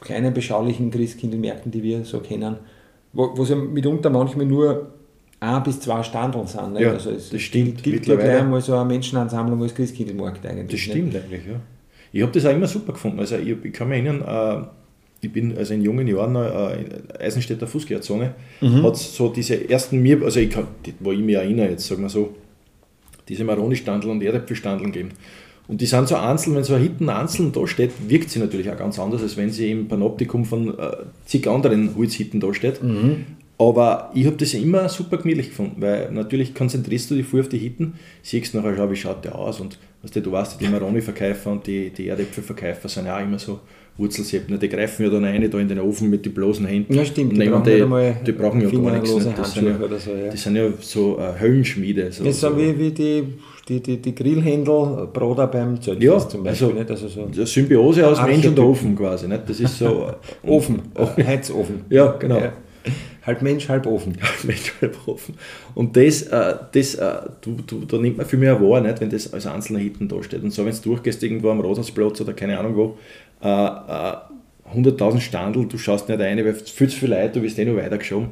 [0.00, 2.56] kleinen, beschaulichen Christkindlmärkten, die wir so kennen,
[3.12, 4.92] wo es ja mitunter manchmal nur
[5.40, 6.72] ein bis zwei Standeln sind.
[6.72, 6.82] Nicht?
[6.82, 7.82] Ja, also es das stimmt.
[7.82, 10.70] gibt ja gleich einmal so eine Menschenansammlung als Christkindlmarkt eigentlich.
[10.70, 11.24] Das stimmt nicht?
[11.24, 11.60] eigentlich, ja.
[12.12, 13.18] Ich habe das auch immer super gefunden.
[13.18, 14.66] Also ich, ich kann mich erinnern, äh,
[15.24, 18.82] ich bin also in jungen Jahren äh, Eisenstädter Fußgängerzone, mhm.
[18.82, 20.66] hat so diese ersten mir, also ich kann,
[21.00, 22.34] wo ich mich erinnere jetzt, sagen wir so,
[23.28, 25.10] diese Maroni-Standeln und Erdäpfelstandeln geben.
[25.66, 28.70] Und die sind so einzeln, wenn so ein Hitten einzeln da steht, wirkt sie natürlich
[28.70, 32.82] auch ganz anders, als wenn sie im Panoptikum von äh, zig anderen Holzhitten da steht.
[32.82, 33.24] Mhm.
[33.56, 37.48] Aber ich habe das immer super gemütlich gefunden, weil natürlich konzentrierst du dich voll auf
[37.48, 40.68] die Hitten, siehst nachher schon, wie schaut der aus und weißt du, du weißt, die
[40.68, 43.60] Maroni-Verkäufer und die, die Erdäpfelverkäufer sind ja auch immer so
[43.96, 46.94] Wurzelseppen, die greifen ja dann eine da in den Ofen mit den bloßen Händen.
[46.94, 49.14] Ja, stimmt, die brauchen, die, die brauchen ja gar nichts.
[49.14, 49.38] Nicht.
[49.38, 50.30] Das, sind ja, so, ja.
[50.30, 52.10] die sind ja so äh, Höllenschmiede.
[52.10, 52.58] So, das sind so.
[52.58, 53.24] wie, wie die,
[53.68, 56.66] die, die, die Grillhändel Broder beim Zeltfest ja, zum Beispiel.
[56.66, 56.90] Also, nicht?
[56.90, 59.28] Also so Symbiose aus Mensch und Ofen quasi.
[59.28, 59.48] Nicht?
[59.48, 60.10] Das ist so...
[60.42, 61.84] Ofen, äh, Heizofen.
[61.88, 62.38] Ja, genau.
[62.38, 62.52] Ja.
[63.26, 64.16] Halb Mensch, halb Ofen.
[64.20, 65.34] Halb Mensch, halb Ofen.
[65.74, 69.08] Und das, äh, das äh, du, du, da nimmt man viel mehr wahr, nicht, wenn
[69.08, 70.42] das als einzelner hinten da steht.
[70.42, 72.98] Und so, wenn du durchgehst irgendwo am Rothausplatz oder keine Ahnung wo,
[73.44, 77.58] äh, 100.000 äh, Standel, du schaust nicht rein, weil viel zu viele Leute, du wirst
[77.58, 78.30] eh noch weitergeschoben.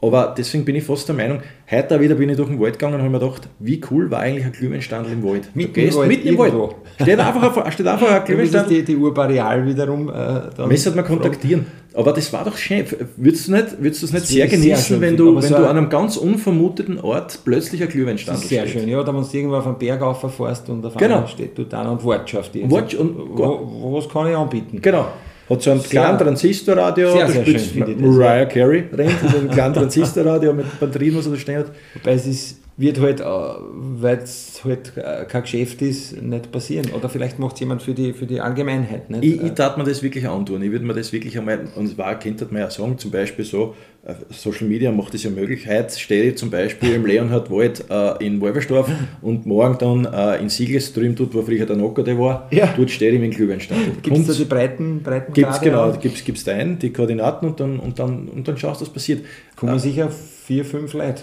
[0.00, 2.94] Aber deswegen bin ich fast der Meinung, heute wieder bin ich durch den Wald gegangen
[2.94, 5.48] und habe mir gedacht, wie cool war eigentlich ein Glühweinstandel im Wald.
[5.54, 6.54] Mitten du gehst im Wald, mitten im Wald.
[7.00, 8.78] Steht einfach, steht einfach ein Glühweinstandel.
[8.78, 10.10] Die, die Urbareal wiederum.
[10.10, 10.12] Äh,
[10.56, 11.66] dann Messer man kontaktieren.
[11.94, 12.84] Aber das war doch schön.
[13.16, 15.68] Würdest du, nicht, würdest du es nicht sehr genießen, sehr wenn, du, wenn so du
[15.68, 18.58] an einem ganz unvermuteten Ort plötzlich ein Glühweinstandel steht?
[18.58, 19.02] Sehr schön, ja.
[19.04, 21.26] Da wenn du irgendwo auf einen Berg auffährst und auf genau.
[21.26, 22.52] steht du da und Wortschaft.
[22.68, 24.80] Wort und, wo, was kann ich anbieten?
[24.82, 25.06] Genau.
[25.48, 28.84] Hat so ein kleines Transistorradio, sehr, sehr schön, Mariah Carey.
[28.92, 31.66] Rennt, so ein kleines Transistorradio mit Batterien, was er da steht.
[31.94, 36.90] Wobei es ist wird halt, äh, weil es halt äh, kein Geschäft ist, nicht passieren.
[36.92, 39.10] Oder vielleicht macht es jemand für die, für die Allgemeinheit.
[39.10, 39.24] Nicht?
[39.24, 40.62] Ich, ich tat mir das wirklich antun.
[40.62, 43.76] Ich würde mir das wirklich einmal, und zwar könnte man ja sagen, zum Beispiel so,
[44.04, 45.68] äh, Social Media macht es ja möglich.
[45.68, 48.90] Heute stehe ich zum Beispiel im Leonhardwald äh, in Wolversdorf
[49.22, 52.74] und morgen dann äh, in drüben, dort wo früher der Nocker der war, ja.
[52.76, 54.02] dort stehe ich mit dem Glühweinstand.
[54.02, 57.60] Gibt es da die breiten, breiten Gibt es genau, gibt es ein, die Koordinaten und
[57.60, 59.24] dann, und, dann, und dann schaust du, was passiert.
[59.54, 60.10] Kommen äh, sicher
[60.44, 61.22] vier, fünf Leute.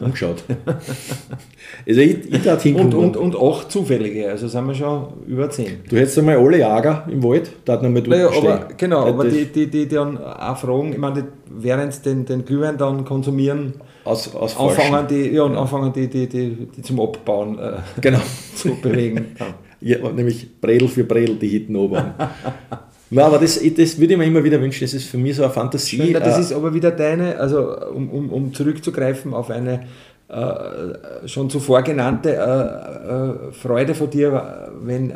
[0.00, 0.42] Angeschaut.
[1.86, 5.84] also ich, ich da und, und, und acht zufällige, also sind wir schon über zehn.
[5.88, 9.44] Du hättest einmal alle Jager im Wald, da noch mal naja, aber, Genau, aber die,
[9.44, 14.56] die, die dann auch fragen, ich meine, während den, den Glühwein dann konsumieren, aus, aus
[14.58, 18.20] anfangen, die, ja, und anfangen die, die, die, die zum Abbauen äh, genau.
[18.56, 19.36] zu bewegen.
[19.80, 21.98] ja, nämlich Bredel für Bredel, die hinten oben.
[23.10, 24.84] Ja, aber das, das würde ich mir immer wieder wünschen.
[24.84, 25.96] Das ist für mich so eine Fantasie.
[25.96, 29.86] Schön, das äh, ist aber wieder deine, also um, um, um zurückzugreifen auf eine
[30.28, 35.14] äh, schon zuvor genannte äh, äh, Freude von dir, wenn äh,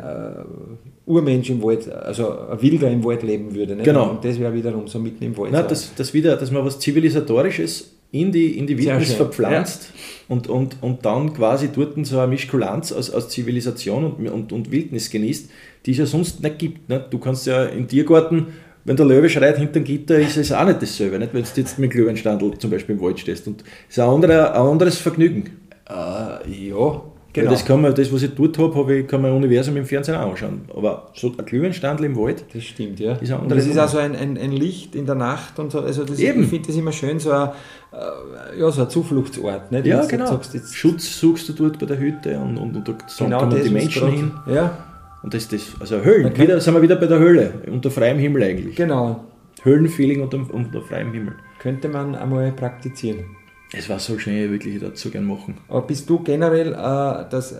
[1.05, 3.75] Urmensch im Wald, also ein Wilder im Wald leben würde.
[3.75, 3.83] Nicht?
[3.83, 4.11] Genau.
[4.11, 5.51] Und das wäre wiederum so mitten im Wald.
[5.51, 10.35] Na, das, das wieder, dass man was Zivilisatorisches in die, in die Wildnis verpflanzt ja.
[10.35, 14.71] und, und, und dann quasi dort so eine Mischkulanz aus, aus Zivilisation und, und, und
[14.71, 15.49] Wildnis genießt,
[15.85, 16.89] die es ja sonst nicht gibt.
[16.89, 17.05] Ne?
[17.09, 18.47] Du kannst ja im Tiergarten,
[18.83, 21.33] wenn der Löwe schreit hinter dem Gitter, ist es auch nicht dasselbe, nicht?
[21.33, 23.47] wenn du jetzt mit Löwenstandel zum Beispiel im Wald stehst.
[23.47, 25.57] Und es ist ein, anderer, ein anderes Vergnügen.
[25.87, 27.01] Äh, ja,
[27.33, 27.51] Genau.
[27.51, 30.31] Das, kann man, das, was ich dort habe, ich, kann man Universum im Fernsehen auch
[30.31, 30.61] anschauen.
[30.75, 32.43] Aber so ein Glühweinstandel im Wald.
[32.53, 33.13] Das stimmt, ja.
[33.13, 35.79] Ist und das ist auch so ein, ein, ein, Licht in der Nacht und so.
[35.79, 36.43] Also das, Eben.
[36.43, 37.49] Ich finde das immer schön, so ein,
[37.93, 39.71] äh, ja, so ein Zufluchtsort.
[39.71, 39.85] Nicht?
[39.85, 40.27] Ja, genau.
[40.27, 43.69] Sagst, Schutz suchst du dort bei der Hütte und, und, und da genau kommen die
[43.69, 44.31] Menschen grad, hin.
[44.47, 44.77] Ja.
[45.23, 48.43] Und das, das also Höhlen, wieder, sind wir wieder bei der Höhle, unter freiem Himmel
[48.43, 48.75] eigentlich.
[48.75, 49.23] Genau.
[49.63, 51.35] Höhlenfeeling unter, unter freiem Himmel.
[51.59, 53.37] Könnte man einmal praktizieren.
[53.73, 55.57] Es war so schnell, wirklich dazu gern machen.
[55.69, 57.55] Aber bist du generell äh, das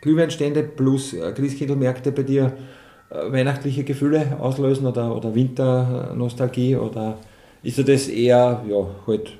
[0.00, 2.56] Glühweinstände plus äh, Christkindlmärkte bei dir
[3.10, 7.18] äh, weihnachtliche Gefühle auslösen oder, oder Winternostalgie oder
[7.62, 9.36] ist das eher ja, halt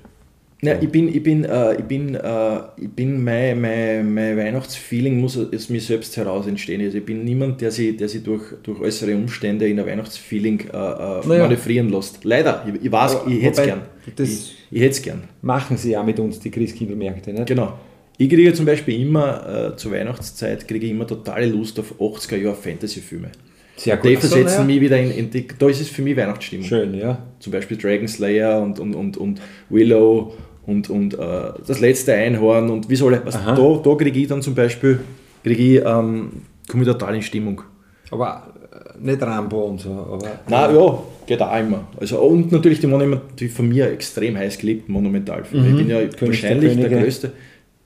[0.62, 5.18] Ja, ich bin, ich bin, äh, ich bin, äh, ich bin mein, mein, mein Weihnachtsfeeling
[5.18, 6.82] muss aus mir selbst heraus entstehen.
[6.82, 10.60] Also ich bin niemand, der sich, der sich durch, durch äußere Umstände in ein Weihnachtsfeeling
[10.60, 11.44] äh, äh naja.
[11.44, 12.24] manövrieren lässt.
[12.24, 13.82] Leider, ich, ich weiß, Aber, ich hätte es gern.
[14.06, 15.22] Ich, ich hätte es gern.
[15.40, 17.46] Machen sie ja mit uns, die Christkindlmärkte, nicht?
[17.46, 17.78] Genau.
[18.18, 22.36] Ich kriege zum Beispiel immer, äh, zur Weihnachtszeit, kriege ich immer totale Lust auf 80er
[22.36, 23.30] Jahre Fantasy-Filme.
[23.76, 24.10] Sehr gut.
[24.10, 26.66] Die versetzen so, mich wieder in, in die, da ist es für mich Weihnachtsstimmung.
[26.66, 27.26] Schön, ja.
[27.38, 30.34] Zum Beispiel Dragon Slayer und, und, und, und Willow
[30.66, 31.18] und, und äh,
[31.66, 35.00] das letzte Einhorn und wie soll ich, was, da, da kriege ich dann zum Beispiel,
[35.42, 36.30] kriege ich, ähm,
[36.68, 37.62] komme ich total in Stimmung.
[38.10, 40.28] Aber äh, nicht Rambo und so, aber...
[40.48, 41.88] Nein, ja, geht auch immer.
[41.98, 45.66] Also, und natürlich die, Monument, die von mir extrem heiß geliebten Monumentalfilme.
[45.66, 45.70] Mhm.
[45.70, 47.32] Ich bin ja König wahrscheinlich der, der größte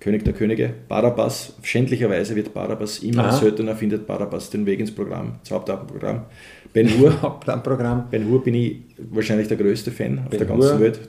[0.04, 1.54] König der Könige, Barabbas.
[1.62, 3.32] Schändlicherweise wird Barabbas immer Aha.
[3.32, 6.24] seltener findet Barabbas den Weg ins Programm, ins Hauptabendprogramm.
[6.74, 8.08] Ben Hur, Hauptabendprogramm.
[8.10, 11.00] Ben Hur bin ich wahrscheinlich der größte Fan ben auf der ganzen Hur Welt.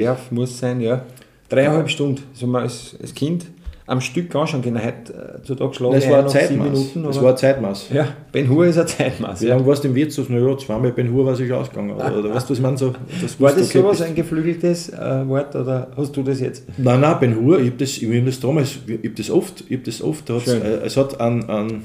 [0.00, 1.02] Darf, muss sein, ja.
[1.48, 3.46] Dreieinhalb Stunden, so mal als, als Kind
[3.86, 4.84] am Stück anschauen können.
[4.84, 6.68] Heute äh, zu Tag schlagen Es war ein Zeitmaß.
[6.68, 7.88] Minuten, es war ein Zeitmaß.
[7.90, 9.40] Ja, Ben Hur ist ein Zeitmaß.
[9.40, 9.54] Wie ja.
[9.54, 10.28] lange warst du im Wirtshaus?
[10.28, 11.92] Naja, zweimal Ben Hur war sich ausgegangen.
[11.92, 12.76] Oder, oder weißt du, was ich meine?
[12.76, 12.92] So,
[13.22, 16.64] das war das sowas, ein geflügeltes äh, Wort oder hast du das jetzt?
[16.76, 19.76] Nein, nein, Ben Hur, ich habe das, hab das damals, ich habe das oft, ich
[19.76, 21.82] habe das oft, äh, es hat an, an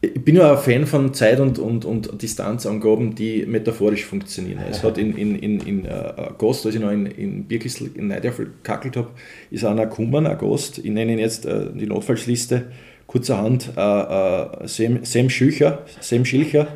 [0.00, 4.60] ich bin ja ein Fan von Zeit- und, und, und Distanzangaben, die metaphorisch funktionieren.
[4.70, 8.08] Es hat in, in, in, in uh, Ghost, als ich noch in, in Birkisl in
[8.08, 9.08] Neidafel gekackelt habe,
[9.50, 12.70] ist einer gekommen, ein Ghost, ich nenne ihn jetzt uh, die Notfallsliste,
[13.08, 16.68] kurzerhand uh, uh, Sam, Sam Schilcher, Sam Schilcher.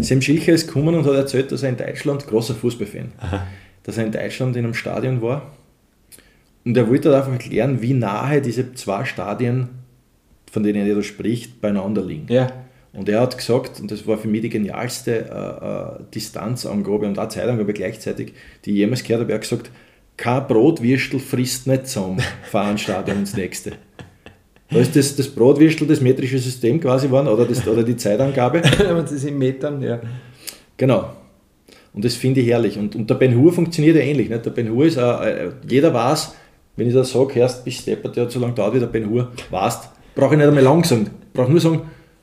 [0.00, 3.12] Sam Schilcher ist gekommen und hat erzählt, dass er in Deutschland, großer Fußballfan,
[3.82, 5.50] dass er in Deutschland in einem Stadion war
[6.64, 9.68] und er wollte einfach erklären, wie nahe diese zwei Stadien
[10.50, 12.26] von denen er da spricht, beieinander liegen.
[12.28, 12.50] Ja.
[12.92, 17.18] Und er hat gesagt, und das war für mich die genialste äh, äh, Distanzangabe und
[17.18, 18.34] auch Zeitangabe gleichzeitig,
[18.64, 19.70] die ich jemals gehört habe, er hat gesagt,
[20.16, 23.72] kein Brotwürstel frisst nicht zusammen, fahren Stadion ins nächste.
[24.70, 28.60] Da ist das, das Brotwürstel das metrische System quasi geworden oder, das, oder die Zeitangabe.
[28.78, 30.00] das ist in Metern, ja.
[30.76, 31.10] Genau.
[31.92, 32.78] Und das finde ich herrlich.
[32.78, 34.28] Und, und der Ben Hur funktioniert ja ähnlich.
[34.28, 34.44] Nicht?
[34.44, 36.34] Der Ben Hur ist, äh, jeder weiß,
[36.76, 39.08] wenn ich das sage, hörst bis Steppert, der hat so lange dauert wie der Ben
[39.08, 41.10] Hur, weißt, brauche ich nicht einmal lang sagen.
[41.32, 41.82] Brauche nur sagen,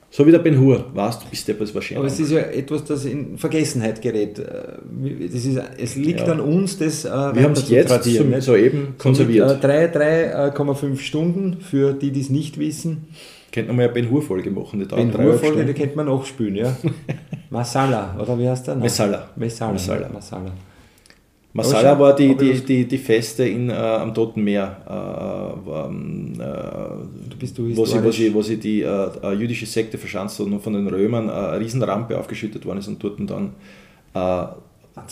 [0.09, 1.97] so wie der Ben Hur, weißt du, bist etwas wahrscheinlich.
[1.97, 4.39] Aber es ist ja etwas, das in Vergessenheit gerät.
[4.39, 6.27] Das ist, es liegt ja.
[6.27, 9.63] an uns, das äh, Wir haben es jetzt zum, soeben konserviert.
[9.63, 13.07] 3,5 äh, Stunden für die, die es nicht wissen.
[13.51, 14.79] Könnte man ja Ben Hur-Folge machen.
[14.79, 16.77] Die Ben Hur-Folge, die könnte man nachspielen, ja.
[17.49, 18.75] Masala, oder wie heißt der?
[18.75, 19.29] Messala.
[19.35, 19.73] Messala.
[19.73, 20.09] Messala.
[20.09, 20.09] Messala.
[20.13, 20.51] Masala
[21.53, 27.85] war die, die, die, die Feste in, äh, am Toten Meer, äh, ähm, äh, wo,
[27.85, 31.59] sie, wo, sie, wo sie die äh, jüdische Sekte verschanzt und von den Römern eine
[31.59, 33.53] Riesenrampe aufgeschüttet worden ist und dort dann,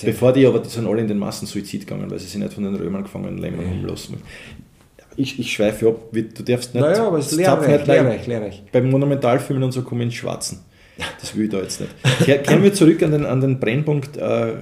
[0.04, 2.63] bevor die aber, die sind alle in den Massensuizid gegangen, weil sie sich nicht von
[2.63, 4.17] den Römern gefangen nehmen und umlassen.
[5.17, 6.84] Ich, ich schweife ab, du darfst nicht.
[6.84, 8.63] Naja, aber es ist lehrreich, lehrreich, lehrreich.
[8.71, 10.60] Beim Monumentalfilmen und so kommen ins Schwarzen.
[11.19, 12.43] Das will ich da jetzt nicht.
[12.43, 14.54] Kehren wir zurück an den, an den Brennpunkt äh,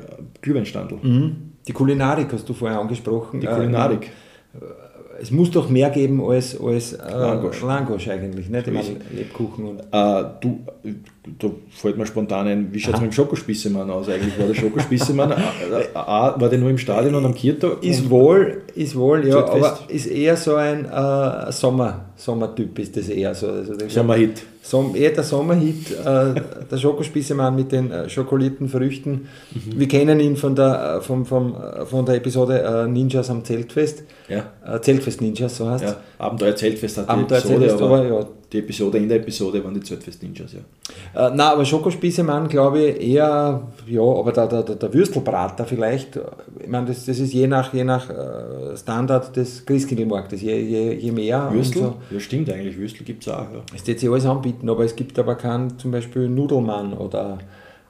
[0.42, 0.98] Glühweinstandel.
[1.02, 1.53] Mhm.
[1.67, 3.39] Die Kulinarik hast du vorher angesprochen.
[3.39, 4.12] Die Kulinarik.
[4.54, 4.65] Äh,
[5.21, 7.62] es muss doch mehr geben als, als äh, Langosch.
[7.62, 8.67] Langosch eigentlich, nicht?
[8.67, 9.80] Ich meine, Lebkuchen und.
[9.80, 10.60] Äh, du,
[11.39, 14.38] da fällt mir spontan ein, wie schaut es mit dem Schokospießemann aus eigentlich?
[14.39, 17.84] War der Schokospießemann, äh, war der nur im Stadion und am Kirtag?
[17.84, 23.10] Ist wohl, ist wohl, ja, aber ist eher so ein äh, Sommer, Sommertyp ist das
[23.10, 23.47] eher so.
[23.47, 24.43] Also Sommerhit.
[24.65, 26.34] Som, eher der Sommerhit, äh,
[26.71, 29.28] der Schokospießemann mit den äh, schokolierten Früchten.
[29.54, 29.78] Mhm.
[29.78, 33.43] Wir kennen ihn von der, äh, vom, vom, äh, von der Episode äh, Ninjas am
[33.43, 34.04] Zeltfest.
[34.30, 34.45] Ja.
[34.65, 35.91] Äh, Zeltfest Ninjas, so heißt es.
[35.91, 35.97] Ja.
[36.17, 38.26] Abenteuer Zeltfest hat die Abenteuer Episode, Zeltfest, aber, aber ja.
[38.54, 40.60] Die Episode in der Episode waren die Zeltfest Ninjas, ja.
[41.28, 46.20] Äh, na, aber Schokospießemann glaube ich eher, ja, aber der, der, der Würstelbrater vielleicht,
[46.60, 50.94] ich meine, das, das ist je nach, je nach äh, Standard des Christkindlmarktes, je, je,
[50.94, 51.50] je mehr.
[51.52, 51.82] Würstel?
[51.82, 51.96] So.
[52.12, 53.52] Ja, stimmt eigentlich, Würstel gibt es auch.
[53.52, 53.63] Ja.
[53.76, 57.39] Es wird sich alles anbieten, aber es gibt aber keinen zum Beispiel Nudelmann oder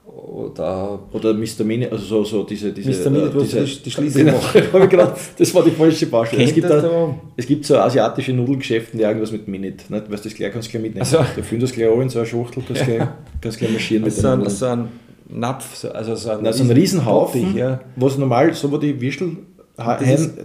[0.05, 1.63] oder, oder Mr.
[1.63, 3.09] Mini, also so, so diese, diese, Mr.
[3.09, 4.25] Mini, äh, diese die, die Schließung
[4.89, 6.43] genau, das war die falsche Baustelle.
[6.43, 10.11] Es gibt, da, es gibt so asiatische Nudelgeschäfte, die irgendwas mit Minit, nicht?
[10.11, 11.01] weißt du, das gleich kannst du gleich mitnehmen.
[11.01, 13.15] Also, da füllen das gleich auch in so eine Schachtel, kannst du ja.
[13.39, 14.87] gleich, gleich marschieren mit also so, ein,
[15.29, 17.79] Napf, also so ein, so ein Riesenhaufen, ja.
[17.95, 19.37] was normal, so wo die Würstel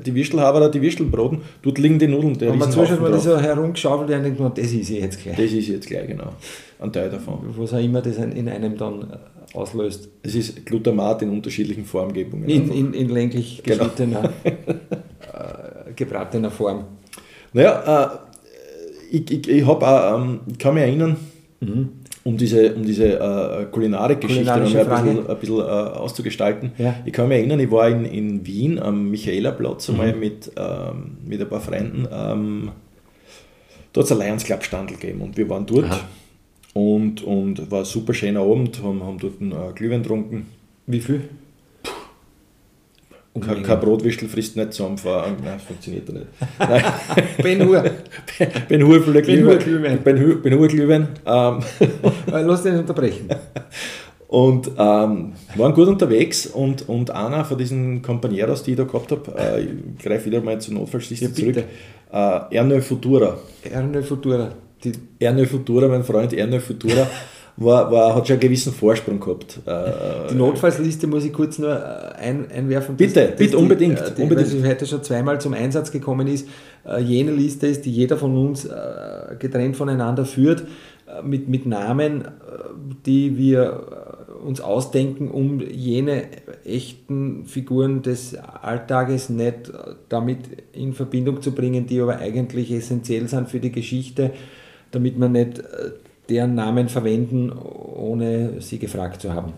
[0.06, 2.38] die Würstelhaber, die Würstelbroten, dort liegen die Nudeln.
[2.38, 5.36] Der und man zuschaut, das so herumgeschaufelt und denkt man, das ist jetzt gleich.
[5.36, 6.32] Das ist jetzt gleich, genau.
[6.78, 7.40] Ein Teil davon.
[7.58, 9.06] Was auch immer das in einem dann
[9.54, 10.08] auslöst.
[10.22, 12.48] Es ist Glutamat in unterschiedlichen Formgebungen.
[12.48, 13.84] In, in, in länglich genau.
[13.84, 16.84] geschnittener, äh, gebratener Form.
[17.52, 18.12] Naja,
[19.12, 21.16] äh, ich, ich, ich, hab auch, ähm, ich kann mich erinnern,
[21.60, 21.88] mhm.
[22.24, 26.72] um diese, um diese äh, Kulinarik-Geschichte ein bisschen, ein bisschen äh, auszugestalten.
[26.76, 26.96] Ja.
[27.04, 30.20] Ich kann mich erinnern, ich war in, in Wien am Michaelerplatz einmal mhm.
[30.20, 32.06] mit, ähm, mit ein paar Freunden.
[32.12, 32.70] Ähm,
[33.92, 36.00] da hat es ein Lions Club Standel gegeben und wir waren dort Aha.
[36.74, 40.46] Und, und war ein super schöner Abend, haben, haben dort einen äh, Glühwein getrunken.
[40.86, 41.22] Wie viel?
[43.40, 44.98] Kein, kein Brotwischel frisst nicht zusammen.
[45.04, 46.26] Nein, das funktioniert nicht.
[47.42, 47.84] ben Hur.
[48.68, 50.02] Ben Hur für Glühwein.
[50.02, 51.08] Ben Hur, ben Hur Glühwein.
[51.24, 51.60] Ähm.
[52.26, 53.28] Lass dich nicht unterbrechen.
[54.28, 59.10] Und ähm, waren gut unterwegs und, und einer von diesen Companeros, die ich da gehabt
[59.10, 61.64] habe, äh, ich greife wieder mal zur Notfallsliste ja, zurück,
[62.12, 63.38] äh, Erne Futura.
[63.64, 64.52] Erne Futura.
[64.84, 67.06] Die Erne Futura, mein Freund Erne Futura,
[67.56, 69.60] war, war, hat schon einen gewissen Vorsprung gehabt.
[69.66, 72.96] Äh, die Notfallsliste muss ich kurz nur äh, ein, einwerfen.
[72.96, 73.98] Bitte, bitte, die, unbedingt.
[73.98, 74.52] Die, unbedingt.
[74.52, 76.48] Weil sie heute schon zweimal zum Einsatz gekommen ist.
[77.00, 78.66] Jene Liste ist, die jeder von uns
[79.38, 80.64] getrennt voneinander führt,
[81.22, 82.24] mit, mit Namen,
[83.04, 84.08] die wir
[84.44, 86.24] uns ausdenken, um jene
[86.64, 89.72] echten Figuren des Alltages nicht
[90.08, 90.38] damit
[90.72, 94.30] in Verbindung zu bringen, die aber eigentlich essentiell sind für die Geschichte,
[94.90, 95.62] damit man nicht
[96.28, 99.52] deren Namen verwenden, ohne sie gefragt zu haben.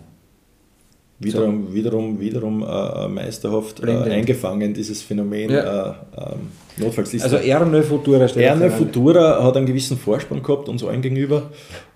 [1.19, 1.73] Wiederum, so.
[1.75, 5.91] wiederum, wiederum äh, meisterhaft äh, eingefangen, dieses Phänomen ja.
[5.91, 7.23] äh, ähm, Notfallsliste.
[7.29, 11.51] Also Erne Futura steht Erne Futura hat einen gewissen Vorsprung gehabt uns allen gegenüber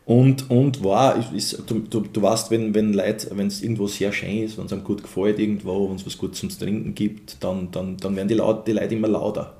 [0.07, 4.43] und, und war, ist, du, du, du weißt, wenn, wenn wenn es irgendwo sehr schön
[4.43, 7.69] ist, wenn es einem gut gefällt irgendwo, wenn es was gut zum Trinken gibt, dann,
[7.71, 9.53] dann, dann werden die, laut, die Leute immer lauter.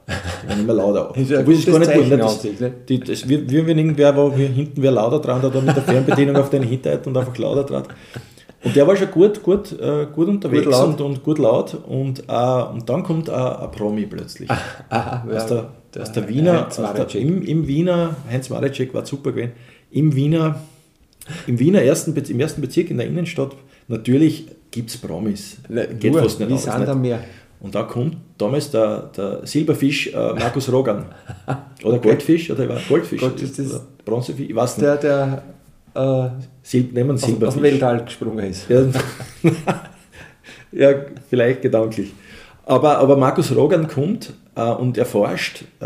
[0.43, 1.09] Die werden immer lauter.
[1.13, 2.47] das ist ja Obwohl, gar nicht gut, das,
[2.87, 5.83] die, das, wir, wir, wenn irgendwer, wo wir hinten wer lauter dran hat, mit der
[5.83, 7.83] Fernbedienung auf deine Hinterhalt und einfach lauter dran.
[8.63, 11.75] Und der war schon gut, gut, äh, gut unterwegs gut und, und gut laut.
[11.87, 14.49] Und, äh, und dann kommt ein Promi plötzlich.
[14.89, 19.03] Ah, ah, aus, der, aus der Wiener, aus der, im, im Wiener, Heinz Mareczek war
[19.03, 19.53] super gewesen
[19.95, 20.59] im Wiener,
[21.47, 23.55] im Wiener ersten, im ersten Bezirk in der Innenstadt,
[23.87, 25.57] natürlich gibt es Promis.
[25.69, 26.95] Ne, Geht nur, fast nicht wie anders.
[26.95, 27.01] Nicht.
[27.01, 27.23] Mehr.
[27.61, 31.05] Und da kommt damals der, der Silberfisch äh, Markus Rogan.
[31.83, 32.09] Oder okay.
[32.09, 33.21] Goldfisch, oder Goldfisch.
[33.21, 34.85] Gott, ist das Bronzefisch, ich weiß nicht.
[34.85, 35.43] Der, der
[35.95, 36.29] äh,
[36.61, 37.47] Sil nehmen Silberfisch.
[37.47, 38.69] Aus dem Weltall gesprungen ist.
[38.69, 38.85] Ja,
[40.91, 40.93] ja,
[41.29, 42.11] vielleicht gedanklich.
[42.67, 45.85] Aber, aber Markus Rogan kommt äh, und erforscht, äh,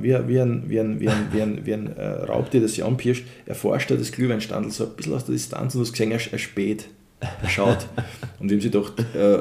[0.00, 2.84] wie, wie, ein, wie, ein, wie, ein, wie ein, wie ein äh, Raubtier, das sich
[2.84, 6.12] anpirscht, erforscht er das Glühweinstandel so ein bisschen aus der Distanz und du hast gesehen,
[6.12, 6.86] er, er spät,
[7.48, 7.86] schaut.
[8.38, 9.40] und ihm sie gedacht, äh,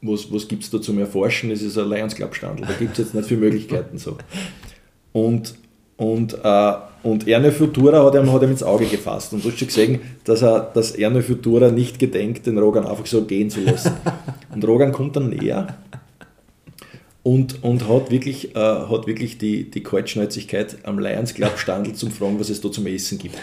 [0.00, 1.50] was, was gibt es da zum Erforschen?
[1.50, 3.98] Das ist ein Lions Club Standel, da gibt es jetzt nicht viele Möglichkeiten.
[3.98, 4.16] So.
[5.12, 5.54] Und,
[5.96, 9.32] und, äh, und Erne Futura hat ihm, hat ihm ins Auge gefasst.
[9.32, 13.06] Und du hast schon gesehen, dass, er, dass Erne Futura nicht gedenkt, den Rogan einfach
[13.06, 13.92] so gehen zu lassen.
[14.56, 15.66] Und Rogan kommt dann näher
[17.22, 22.10] und, und hat wirklich, äh, hat wirklich die, die Kaltschnäuzigkeit am Lions Club Standel zum
[22.10, 23.36] Fragen, was es da zum Essen gibt.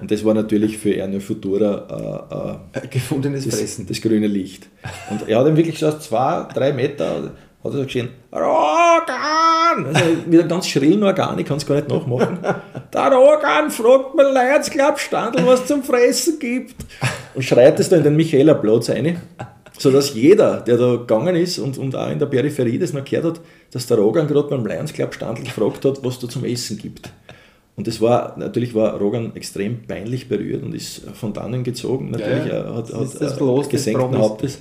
[0.00, 3.86] Und das war natürlich für Erne Futura äh, äh, gefundenes das, Fressen.
[3.86, 4.68] Das grüne Licht.
[5.10, 7.32] Und er hat ihm wirklich so aus zwei, drei Meter hat
[7.64, 9.86] er so geschrien, Rogan!
[9.86, 10.00] Also
[10.30, 12.38] wieder ganz schrillen Organ, ich kann es gar nicht nachmachen.
[12.94, 16.76] Der Rogan fragt mir Lions Club Standel, was es zum Fressen gibt.
[17.34, 19.20] Und schreit es da in den Michaelerplatz rein
[19.78, 23.24] sodass jeder, der da gegangen ist und, und auch in der Peripherie das noch gehört
[23.24, 26.78] hat, dass der Rogan gerade beim Lions Club Standel gefragt hat, was da zum Essen
[26.78, 27.10] gibt.
[27.76, 32.46] Und das war, natürlich war Rogan extrem peinlich berührt und ist von dannen gezogen, natürlich,
[32.46, 34.60] ja, hat, hat das los, gesenkten Hauptes.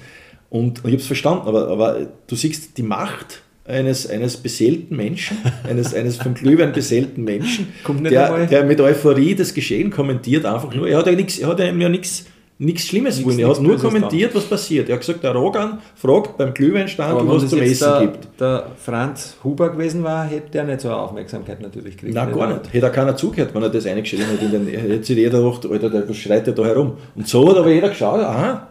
[0.49, 4.97] Und, und ich habe es verstanden, aber, aber du siehst die Macht eines, eines beseelten
[4.97, 7.69] Menschen, eines, eines vom Glühwein beseelten Menschen,
[8.03, 10.87] der, der mit Euphorie das Geschehen kommentiert, einfach nur.
[10.87, 12.25] Er hat ja nichts, er hat ja nichts
[12.57, 13.39] nichts Schlimmes wollen.
[13.39, 14.87] Er hat nur kommentiert, was passiert.
[14.89, 18.39] Er hat gesagt, der Rogan fragt beim Glühweinstand, was zum Essen der, gibt.
[18.39, 22.15] der Franz Huber gewesen war, hätte er nicht so eine Aufmerksamkeit natürlich gekriegt.
[22.15, 22.73] Nein, gar nicht.
[22.73, 24.41] Hätte er keiner zugehört, wenn er das eingeschrieben hat.
[24.41, 26.93] Den, hätte sich jeder gedacht, Alter, der schreit ja da herum.
[27.15, 28.67] Und so hat aber jeder geschaut, aha,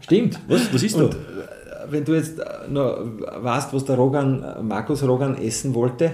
[0.00, 1.04] stimmt, was, was ist da?
[1.04, 1.16] Und, äh,
[1.88, 2.98] wenn du jetzt noch
[3.40, 6.10] weißt, was der Rogan, Markus Rogan essen wollte,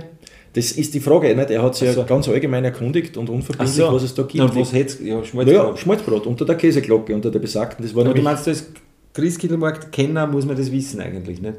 [0.54, 1.50] das ist die Frage, nicht?
[1.50, 2.00] er hat sich so.
[2.00, 3.92] ja ganz allgemein erkundigt und unverbindlich, so.
[3.92, 4.44] was es da gibt.
[4.44, 5.70] Und was hätte ja, Schmalzbrot.
[5.70, 7.84] Ja, Schmalzbrot unter der Käseglocke, unter der besagten.
[7.84, 8.66] Das war Aber du meinst, als
[9.14, 11.54] Christkindlmarkt-Kenner muss man das wissen eigentlich, nicht?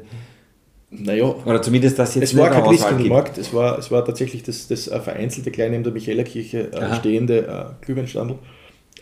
[0.90, 2.32] Naja, oder zumindest das jetzt.
[2.32, 5.92] Es war kein Christkindlmarkt, es war, es war tatsächlich das, das vereinzelte kleine in der
[5.92, 8.38] Michaelerkirche äh, stehende äh, Glühweinstandel.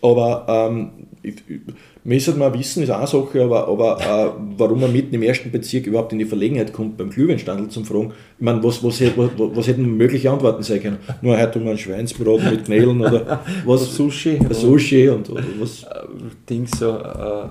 [0.01, 1.35] Aber ähm, ich,
[2.05, 5.87] müssen wir wissen, ist eine Sache, aber, aber äh, warum man mitten im ersten Bezirk
[5.87, 9.67] überhaupt in die Verlegenheit kommt, beim Glühweinstandel zum Fragen, ich meine, was, was, was, was
[9.67, 10.99] hätten mögliche Antworten sein können?
[11.21, 13.95] Nur heute um ein Schweinsbrot mit Knädeln oder was?
[13.95, 14.39] Sushi.
[14.51, 15.85] Sushi und oder was?
[15.85, 15.89] Äh,
[16.49, 17.47] Dings so, äh,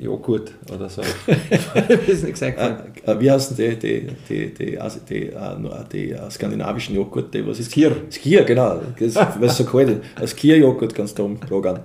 [0.00, 1.02] Joghurt oder so.
[2.06, 2.58] ist nicht gesagt.
[3.06, 7.32] Äh, äh, wie heißen die, die, die, die, die, die, die skandinavischen Joghurt?
[7.34, 7.92] Die, was ist Skier.
[8.10, 8.80] Skier, genau.
[8.98, 10.00] Das, weil es so kalt ist.
[10.16, 11.80] Ein Skier-Joghurt kannst du umtragen.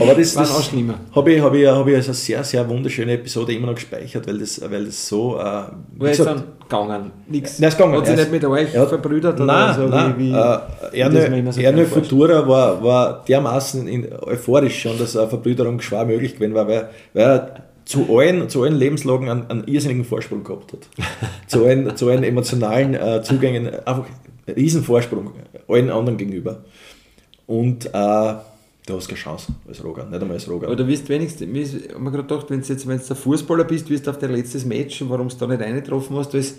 [0.00, 0.52] Aber das, das
[1.14, 4.26] habe ich, hab ich, hab ich als eine sehr, sehr wunderschöne Episode immer noch gespeichert,
[4.26, 5.38] weil das, weil das so.
[5.38, 5.62] Äh,
[5.96, 7.10] Wo ist dann gegangen?
[7.28, 7.58] Nichts.
[7.58, 7.96] Nein, ist gegangen.
[7.96, 9.38] Hat sich nicht mit euch ja, verbrüdert?
[9.38, 10.14] Nein, so, nein.
[10.16, 15.28] Wie, wie äh, Erne, so Erne Futura war, war dermaßen in, euphorisch schon, dass eine
[15.28, 19.64] Verbrüderung schwer möglich gewesen war, weil, weil er zu allen, zu allen Lebenslagen einen, einen
[19.68, 20.88] irrsinnigen Vorsprung gehabt hat.
[21.46, 24.06] zu, allen, zu allen emotionalen äh, Zugängen, einfach
[24.46, 25.32] einen riesen Vorsprung
[25.68, 26.64] allen anderen gegenüber.
[27.46, 28.34] Und äh,
[28.86, 30.68] Du hast keine Chance als Roger, nicht einmal als Roger.
[30.68, 33.16] Aber du wirst wenigstens, ich habe mir gerade gedacht, wenn du jetzt wenn du der
[33.16, 36.54] Fußballer bist, wirst du auf dein letztes Match, warum du da nicht eingetroffen hast, als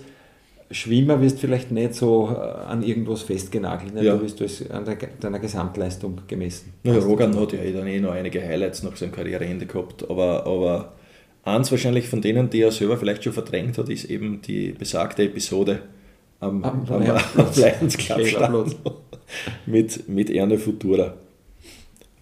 [0.69, 4.03] Schwimmer wirst du vielleicht nicht so äh, an irgendwas festgenagelt, nicht?
[4.03, 4.17] Ja.
[4.17, 6.73] du wirst als an der, deiner Gesamtleistung gemessen.
[6.83, 10.93] Ja, Rogan hat ja dann eh noch einige Highlights nach seinem Karriereende gehabt, aber, aber
[11.45, 15.23] eins wahrscheinlich von denen, die er selber vielleicht schon verdrängt hat, ist eben die besagte
[15.23, 15.79] Episode
[16.41, 17.21] am, am, am, am
[17.55, 18.65] Lions Club
[19.65, 21.13] mit, mit Erne Futura.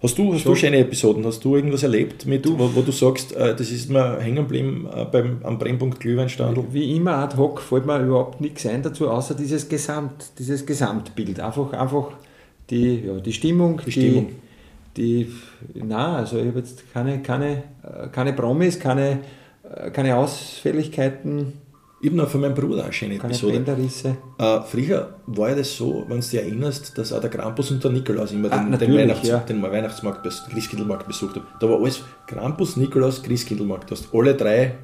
[0.05, 1.25] Hast du, hast du schöne Episoden?
[1.25, 4.87] Hast du irgendwas erlebt, mit, wo, wo du sagst, äh, das ist mir hängen geblieben
[4.95, 6.63] äh, beim, am Brennpunkt Glühweinstandel?
[6.71, 11.39] Wie immer ad hoc fällt mir überhaupt nichts ein dazu, außer dieses, Gesamt, dieses Gesamtbild.
[11.39, 12.11] Einfach, einfach
[12.69, 14.27] die, ja, die Stimmung, die, die Stimmung.
[14.95, 15.27] Die,
[15.73, 19.21] na, also ich habe jetzt keine, keine, äh, keine Promis, keine,
[19.63, 21.53] äh, keine Ausfälligkeiten
[22.01, 23.53] ich habe noch von meinem Bruder eine schöne Episode.
[24.38, 27.84] Äh, früher war ja das so, wenn du dich erinnerst, dass auch der Krampus und
[27.84, 29.39] der Nikolaus immer ah, den, den, Weihnachts-, ja.
[29.39, 31.47] den Weihnachtsmarkt, Christkindlmarkt besucht haben.
[31.60, 33.89] Da war alles Krampus, Nikolaus, Christkindlmarkt.
[33.89, 34.75] Du hast alle drei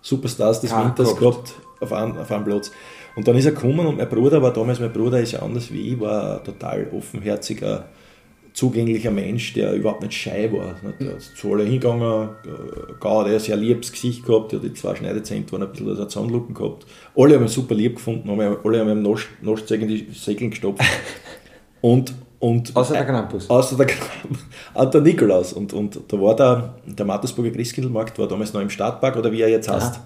[0.00, 2.70] Superstars des Winters gehabt auf einem, auf einem Platz.
[3.14, 5.72] Und dann ist er gekommen und mein Bruder war damals, mein Bruder ist ja anders
[5.72, 7.88] wie ich, war total offenherziger
[8.58, 10.74] zugänglicher Mensch, der überhaupt nicht schei war.
[10.98, 14.74] Der ist zu alle hingegangen, äh, gar der sehr liebes Gesicht gehabt, der hat die
[14.74, 16.84] zwei Schneidezent waren ein bisschen als Zahnlupen gehabt.
[17.16, 20.82] Alle haben ihn super lieb gefunden, alle haben ihm Naschzeug in die Segeln gestopft.
[21.82, 23.48] und, und, außer der Krampus.
[23.48, 24.38] Außer der Krampus.
[24.74, 25.52] Und der Nikolaus.
[25.52, 29.40] Und, und da war der, der Mattersburger Christkindlmarkt, war damals noch im Stadtpark oder wie
[29.40, 30.00] er jetzt heißt.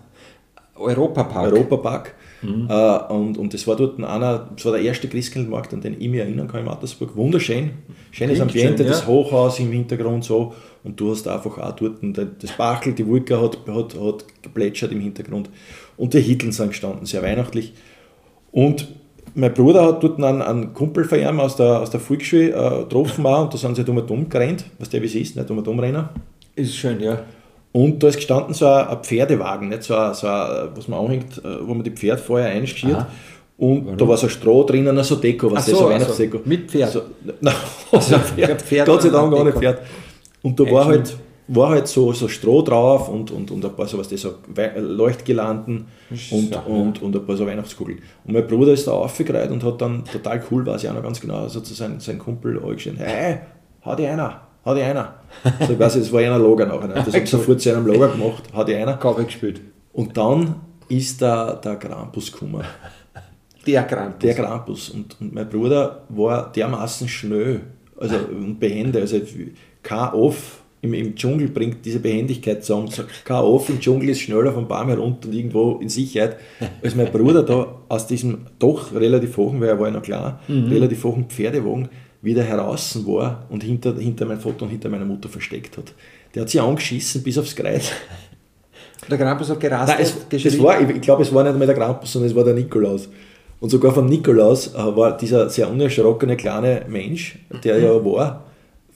[0.76, 1.52] Europapark.
[1.52, 2.14] Europapark.
[2.42, 2.66] Mhm.
[2.68, 6.09] Äh, und, und das war dort einer, das war der erste Christkindlmarkt, an den ich
[6.09, 7.16] mich erinnern kann in Mattersburg.
[7.16, 7.70] Wunderschön,
[8.11, 8.92] schönes Klingt Ambiente, schön, ja.
[8.92, 10.55] das Hochhaus im Hintergrund so.
[10.85, 11.98] Und du hast einfach auch dort,
[12.40, 15.48] das Bachel, die Wolke hat, hat, hat geplätschert im Hintergrund.
[15.96, 17.74] Und die Hitteln sind gestanden, sehr weihnachtlich.
[18.50, 18.88] Und
[19.35, 22.83] mein Bruder hat dort einen, einen Kumpel von ihm aus der, aus der Volksschule äh,
[22.83, 25.37] getroffen auch, und da sind sie dumm und dumm gerannt, was der wie es ist,
[25.37, 26.09] nicht dumm und dumm rennen.
[26.55, 27.22] Ist schön, ja.
[27.72, 29.82] Und da ist gestanden so ein, Pferdewagen, nicht?
[29.82, 33.06] So, ein, so ein, was man anhängt, äh, wo man die Pferd vorher einschgiert.
[33.56, 33.96] Und Warum?
[33.96, 36.38] da war so Stroh drinnen, so Deko, was so, so Weihnachtsdeko.
[36.38, 36.90] Also mit Pferd?
[36.92, 37.02] So,
[37.40, 37.54] nein,
[37.90, 39.80] also Pferd, Pferd Gott sei Dank ohne Pferd.
[40.42, 41.16] Und da war halt,
[41.48, 44.35] war halt so, so Stroh drauf und, und, und ein paar so, was das so
[44.76, 45.87] Leuchtgelanden
[46.30, 48.00] und, ja, und, und ein paar so Weihnachtskugeln.
[48.26, 51.02] Und mein Bruder ist da aufgereiht und hat dann total cool, weiß ich auch noch
[51.02, 53.38] ganz genau, also zu seinem sein Kumpel angeschrien, hey,
[53.85, 55.14] hau dir einer hat ich einer.
[55.66, 56.88] So, ich weiß, das war einer Lager nachher.
[56.88, 56.94] Ne?
[56.94, 58.96] Das habe ich sofort zu einem Lager gemacht, hat ich einer.
[58.96, 59.61] Kabel gespielt.
[59.92, 60.57] Und dann
[60.88, 62.64] ist der, der Krampus gekommen.
[63.66, 64.18] Der Krampus.
[64.20, 64.88] Der Krampus.
[64.90, 67.61] Und, und mein Bruder war dermaßen schnell
[67.96, 69.01] also, und behende.
[69.01, 69.20] Also
[69.83, 72.88] kein Off im, im Dschungel bringt diese Behendigkeit zusammen.
[72.88, 76.37] So, kein Off im Dschungel ist schneller vom Baum herunter und irgendwo in Sicherheit.
[76.83, 80.40] Als mein Bruder da aus diesem doch relativ hohen, weil er war ja noch klar,
[80.48, 80.66] mhm.
[80.66, 81.88] relativ hohen Pferdewagen
[82.22, 85.92] wieder heraus war und hinter, hinter mein Foto und hinter meiner Mutter versteckt hat.
[86.35, 87.90] Der hat sich angeschissen bis aufs Kreuz.
[89.11, 89.98] Der Krampus hat gerastet?
[89.98, 92.44] Nein, es, es war, ich, glaube, es war nicht mehr der Krampus, sondern es war
[92.44, 93.08] der Nikolaus.
[93.58, 98.04] Und sogar von Nikolaus äh, war dieser sehr unerschrockene kleine Mensch, der ja mhm.
[98.04, 98.44] war,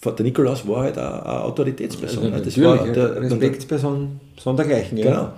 [0.05, 2.33] der Nikolaus war halt eine, Autoritätsperson.
[2.33, 5.05] Also, das war der, Respektsperson sondergleichen, ja.
[5.05, 5.29] Genau.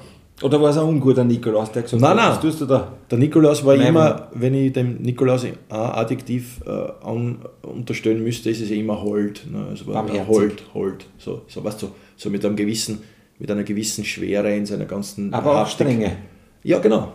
[0.40, 2.30] Oder war es ein unguter Nikolaus, der gesagt nein, hat, nein.
[2.30, 2.92] was tust du da?
[3.10, 3.88] Der Nikolaus war Nein.
[3.88, 6.70] immer, wenn ich dem Nikolaus ein Adjektiv äh,
[7.04, 9.46] an, unterstellen müsste, ist es immer hold.
[9.50, 9.66] Ne?
[9.72, 11.06] Es war hold, hold.
[11.18, 13.00] So, so, weißt du, so mit, einem gewissen,
[13.38, 16.16] mit einer gewissen Schwere in seiner ganzen Aber auch Strenge.
[16.62, 17.12] Ja, genau.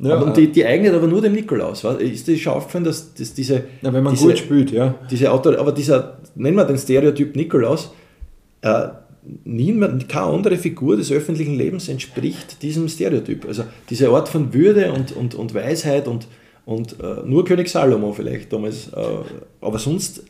[0.00, 1.82] Ja, und die, die eignet aber nur dem Nikolaus.
[1.82, 3.64] Ist dir schon aufgefallen, dass, dass diese.
[3.82, 4.94] Ja, wenn man diese, gut spielt, ja.
[5.10, 7.92] Diese Auto, aber dieser, nennen wir den Stereotyp Nikolaus,
[8.60, 8.88] äh,
[9.44, 13.46] niemand, keine andere Figur des öffentlichen Lebens entspricht diesem Stereotyp.
[13.46, 16.26] Also diese Art von Würde und, und, und Weisheit und,
[16.64, 19.00] und äh, nur König Salomo vielleicht damals, äh,
[19.60, 20.22] aber sonst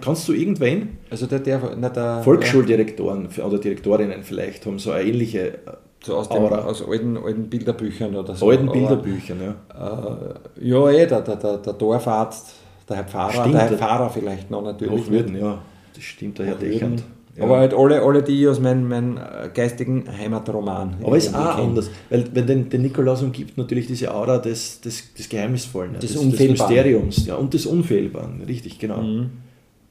[0.00, 5.08] kannst du irgendwen, also der, der, na, der Volksschuldirektoren oder Direktorinnen vielleicht haben so eine
[5.08, 5.58] ähnliche äh,
[6.02, 8.48] so aus, dem, aus alten, alten Bilderbüchern oder so.
[8.48, 10.34] Alten Bilderbüchern, ja.
[10.58, 12.54] Äh, ja, eh, der, der, der, der Dorfarzt,
[12.88, 15.02] der Herr Pfarrer, stimmt, der Herr Pfarrer vielleicht noch natürlich.
[15.02, 15.58] Hochwürden, ja,
[15.94, 17.02] das stimmt, der Herr Dechand.
[17.40, 17.46] Ja.
[17.46, 20.96] Aber halt alle, alle die aus meinem, meinem äh, geistigen Heimatroman.
[21.02, 25.14] Aber ist auch anders, weil wenn den, den Nikolaus umgibt natürlich diese Aura des, des,
[25.14, 28.98] des Geheimnisvollen, des, des, des Mysteriums ja, und des Unfehlbaren, richtig, genau.
[28.98, 29.30] Mhm.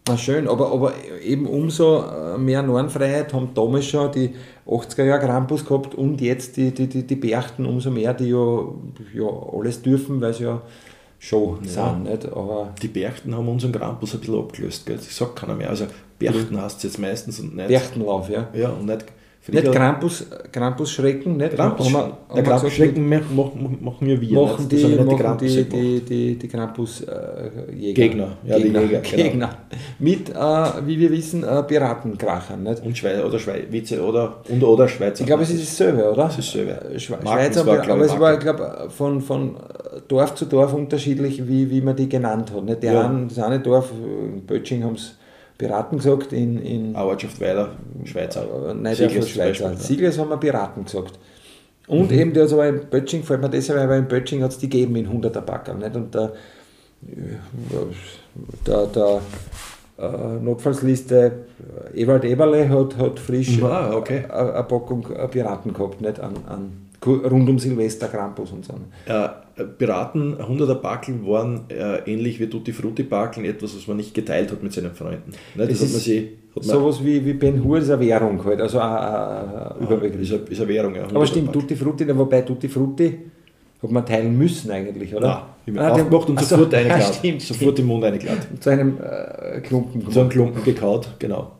[0.07, 0.93] Na schön, aber, aber
[1.23, 4.31] eben umso äh, mehr Nornfreiheit haben damals schon die
[4.67, 8.59] 80er Jahre Krampus gehabt und jetzt die, die, die, die Berchten umso mehr, die ja,
[9.13, 10.61] ja alles dürfen, weil sie ja
[11.19, 11.69] schon ja.
[11.69, 12.03] sind.
[12.03, 12.25] Nicht?
[12.25, 14.95] Aber die Berchten haben unseren Krampus ein bisschen abgelöst, gell?
[14.95, 15.69] das sagt keiner mehr.
[15.69, 15.85] Also
[16.19, 17.69] Berchten heißt es jetzt meistens und nicht.
[17.69, 18.49] Berchtenlauf, ja.
[18.53, 19.05] Ja, und nicht
[19.51, 21.55] nicht Krampus, Krampus Schrecken, nicht?
[21.55, 24.41] Krampus, haben wir, haben der Krampus Schrecken machen, machen ja wir.
[24.41, 24.83] Machen nicht?
[24.83, 28.01] die, machen die, die, die, die Krampus äh, Jäger.
[28.01, 29.01] Gegner, ja, Gegner, die Jäger.
[29.01, 29.23] Genau.
[29.23, 29.57] Gegner.
[29.99, 32.63] Mit, äh, wie wir wissen, äh, Piratenkrachern.
[32.63, 32.85] Nicht?
[32.85, 35.21] Und Schweizer oder Schweizer oder, und, oder Schweizer.
[35.21, 36.27] Ich glaube, es ist dasselbe, oder?
[36.27, 36.71] Es ist dasselbe.
[36.71, 39.55] Äh, Schwe Schweizer, war, aber es war, ich glaube, von, von
[40.07, 42.63] Dorf zu Dorf unterschiedlich, wie, wie man die genannt hat.
[42.63, 42.83] Nicht?
[42.83, 43.05] Die ja.
[43.05, 45.15] einen, das eine Dorf, in Bötsching haben es
[45.59, 46.59] Piraten gesagt in.
[46.63, 47.73] in Ortschaft Weiler,
[48.05, 48.69] Schweizer.
[48.69, 49.75] Äh, nein, Siegles Schweizer.
[49.75, 51.19] Siegles haben wir Piraten gesagt.
[51.85, 52.19] Und mhm.
[52.19, 54.95] eben, der aber in Bötching, fällt mir deshalb, weil in Bötching hat es die gegeben
[54.95, 55.73] in 100er Backer.
[55.73, 55.95] Nicht?
[55.95, 56.31] Und der,
[58.65, 59.21] der, der
[59.97, 61.31] äh, Notfallsliste
[61.93, 64.23] Ewald Eberle hat, hat frisch ah, okay.
[64.29, 66.19] eine Packung Piraten gehabt, nicht?
[66.19, 68.73] An, an rund um Silvester, Krampus und so.
[69.05, 69.29] Äh,
[69.77, 74.51] Piraten, 100er Bakeln waren äh, ähnlich wie Tutti Frutti Bakeln, etwas, was man nicht geteilt
[74.51, 75.31] hat mit seinen Freunden.
[75.55, 75.67] Ne?
[75.67, 78.61] Das, das hat man sie, hat sowas wie, wie Ben Hur ist eine Währung halt,
[78.61, 80.21] also ein, ein Überbegriff.
[80.21, 81.03] Ist eine, ist eine Währung, ja.
[81.03, 83.19] Aber stimmt, Tutti Frutti, wobei Tutti Frutti
[83.81, 85.47] hat man teilen müssen eigentlich, oder?
[85.65, 87.79] Nein, ah, aufgemacht und sofort eine ah, stimmt, sofort stimmt.
[87.79, 88.59] im Mund eingeladen.
[88.59, 90.09] Zu einem äh, Klumpen.
[90.11, 91.51] Zu einem Klumpen gekaut, genau.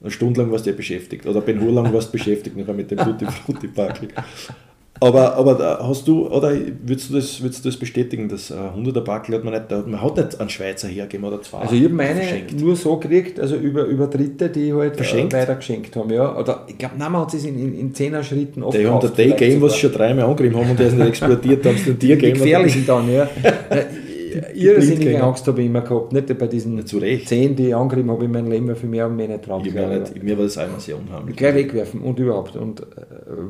[0.00, 1.26] Eine Stunde lang warst du beschäftigt.
[1.26, 4.08] Oder Ben Hur lang warst du beschäftigt nachher mit dem Tutti Frutti Backel.
[5.02, 6.52] Aber, aber hast du, oder
[6.84, 10.16] würdest du das, würdest du das bestätigen, dass 100er Backel hat man nicht, man hat
[10.16, 11.58] nicht einen Schweizer hergegeben oder zwei.
[11.58, 12.60] Also ich habe meine verschenkt.
[12.60, 15.32] nur so gekriegt, also über, über Dritte, die halt verschenkt?
[15.32, 16.10] weiter geschenkt haben.
[16.10, 16.38] Ja.
[16.38, 19.00] Oder ich glaube, nein, man hat es in, in, in 10er Schritten oft Die haben
[19.00, 21.76] der Day Game, was sie schon dreimal angegeben haben und der ist nicht explodiert, haben
[21.76, 22.34] sie den Tier gegeben.
[22.34, 23.28] Die gefährlichen dann, ja.
[24.54, 26.12] irrsinnige Angst habe ich immer gehabt.
[26.12, 27.28] Nicht bei diesen Zu Recht.
[27.28, 29.62] zehn, die ich angegeben habe in meinem Leben, für mich habe ich mich nicht drauf.
[29.64, 31.36] mir war das einmal sehr unheimlich.
[31.36, 32.56] Gleich wegwerfen und überhaupt.
[32.56, 32.84] Und, äh,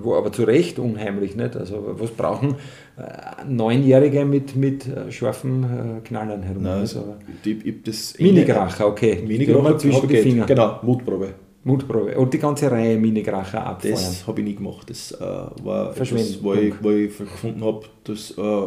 [0.02, 1.36] wo, aber zu Recht unheimlich.
[1.36, 1.56] Nicht?
[1.56, 2.56] Also, was brauchen
[2.98, 6.62] äh, Neunjährige mit, mit äh, scharfen Knallern herum?
[6.62, 9.22] Nein, also, die, das Minigracher, okay.
[9.26, 10.46] Minigracher zwischen die Finger.
[10.46, 11.34] Genau, Mutprobe.
[11.64, 12.18] Mutprobe.
[12.18, 13.94] Und die ganze Reihe Minigracher abfeuern.
[13.94, 14.90] Das habe ich nie gemacht.
[14.90, 18.66] Das äh, war etwas, wo ich, wo ich gefunden habe, dass äh,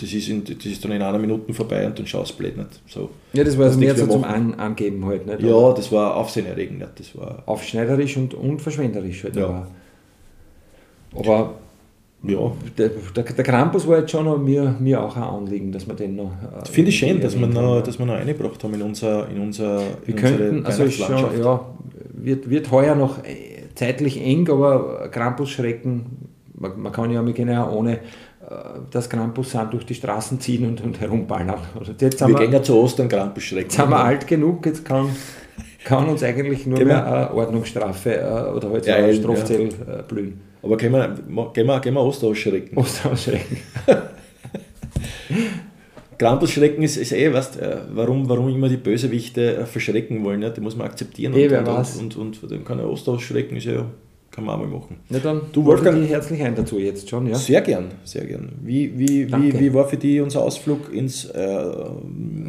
[0.00, 2.56] das ist, in, das ist dann in einer Minute vorbei und dann schaust du blöd
[2.56, 2.80] nicht.
[2.86, 5.26] So, ja, das war also mehr so zum An Angeben halt.
[5.26, 5.42] Nicht?
[5.42, 6.78] Ja, das war aufsehenerregend.
[6.78, 7.00] Nicht?
[7.00, 9.36] Das war Aufschneiderisch und, und verschwenderisch halt.
[9.36, 9.66] Ja.
[11.16, 11.54] Aber,
[12.22, 12.52] ja.
[12.76, 16.14] Der, der, der, Krampus war jetzt schon mir, mir auch ein Anliegen, dass wir den
[16.14, 16.30] noch.
[16.62, 19.28] Äh, Finde ich schön, dass wir, noch, dass wir noch eingebracht haben in unser.
[19.28, 21.60] In unser wir in könnten, also ist schon, ja,
[22.12, 26.06] wird, wird heuer noch äh, zeitlich eng, aber Krampusschrecken,
[26.54, 27.98] man, man kann ja, können ja ohne
[28.90, 31.60] das Krampus sind durch die Straßen ziehen und, und herumballern.
[31.78, 33.64] Also jetzt wir, wir gehen ja zu Ostern Krampus schrecken.
[33.64, 35.10] Jetzt sind wir alt genug, jetzt kann,
[35.84, 39.98] kann uns eigentlich nur mehr eine Ordnungsstrafe äh, oder halt so ja, eine Strafzettel ja.
[39.98, 40.40] Äh, blühen.
[40.62, 41.14] Aber gehen wir,
[41.52, 42.76] gehen wir, gehen wir Osterausschrecken.
[42.76, 43.58] Osterausschrecken.
[46.18, 47.58] Krampusschrecken ist, ist eh, weißt,
[47.92, 50.50] warum, warum immer die Bösewichte verschrecken wollen, ne?
[50.50, 51.34] die muss man akzeptieren.
[51.34, 53.84] Eh, und, und, und, und, dann kann er Osterausschrecken, ist ja
[54.38, 54.96] kann man auch mal machen.
[55.10, 57.26] Ja, dann du, Wolfgang, dich herzlich ein dazu jetzt schon.
[57.26, 57.34] Ja?
[57.34, 58.52] Sehr gern, sehr gern.
[58.62, 61.24] Wie, wie, wie, wie war für dich unser Ausflug ins...
[61.24, 61.64] Äh,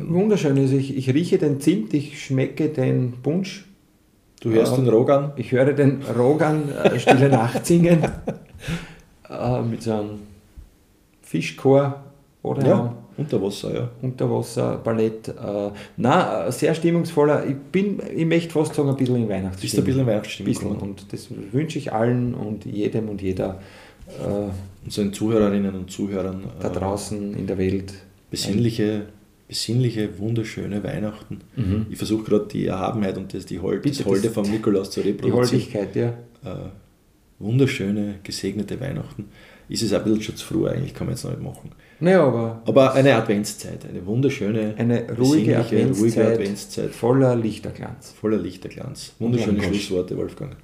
[0.08, 0.56] Wunderschön.
[0.60, 3.66] Also ich, ich rieche den Zimt, ich schmecke den Punsch.
[4.40, 5.32] Du hörst äh, den Rogan?
[5.36, 8.04] Ich höre den Rogan äh, Stille Nacht singen
[9.28, 10.20] äh, mit so einem
[11.24, 12.04] Fischchor.
[12.44, 12.96] Oder ja.
[13.20, 13.90] Unterwasser, ja.
[14.02, 15.28] Unterwasser-Ballett.
[15.30, 15.34] Äh,
[15.98, 17.46] na, sehr stimmungsvoller.
[17.46, 19.62] Ich bin, ich möchte fast sagen, ein bisschen in Weihnachtsstimmung.
[19.62, 20.54] Bist ein bisschen in Weihnachtsstimmung.
[20.54, 20.76] Bisschen.
[20.78, 23.60] Und das wünsche ich allen und jedem und jeder.
[24.20, 24.50] Äh,
[24.86, 26.44] Unseren Zuhörerinnen und Zuhörern.
[26.62, 27.94] Da äh, draußen in der Welt.
[28.32, 29.08] Besinnliche,
[29.48, 31.42] besinnliche, wunderschöne Weihnachten.
[31.56, 31.88] Mhm.
[31.90, 35.44] Ich versuche gerade die Erhabenheit und das, die Hol das Holde vom Nikolaus zu reproduzieren.
[35.44, 36.08] Die Holdigkeit, ja.
[36.46, 36.70] Äh,
[37.40, 39.26] wunderschöne, gesegnete Weihnachten.
[39.68, 41.72] Ist es ein bisschen schon zu früh eigentlich, kann man jetzt noch nicht machen.
[42.02, 48.14] Naja, aber, aber eine Adventszeit, eine wunderschöne, eine ruhige Adventszeit, ruhige Adventszeit, voller Lichterglanz.
[48.20, 49.14] Voller Lichterglanz.
[49.20, 50.56] Wunderschöne Schlussworte, Wolfgang.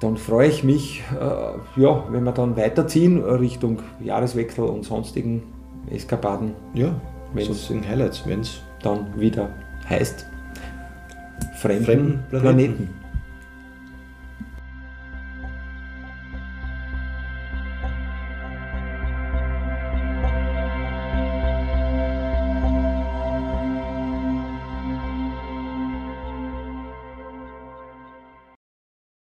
[0.00, 5.42] Dann freue ich mich, äh, ja, wenn wir dann weiterziehen Richtung Jahreswechsel und sonstigen
[5.90, 6.52] Eskapaden.
[6.74, 7.00] Ja,
[7.34, 9.50] sonstigen Highlights, wenn es dann wieder
[9.88, 10.26] heißt
[11.56, 12.42] Fremden, Fremden Planeten.
[12.42, 12.97] Planeten.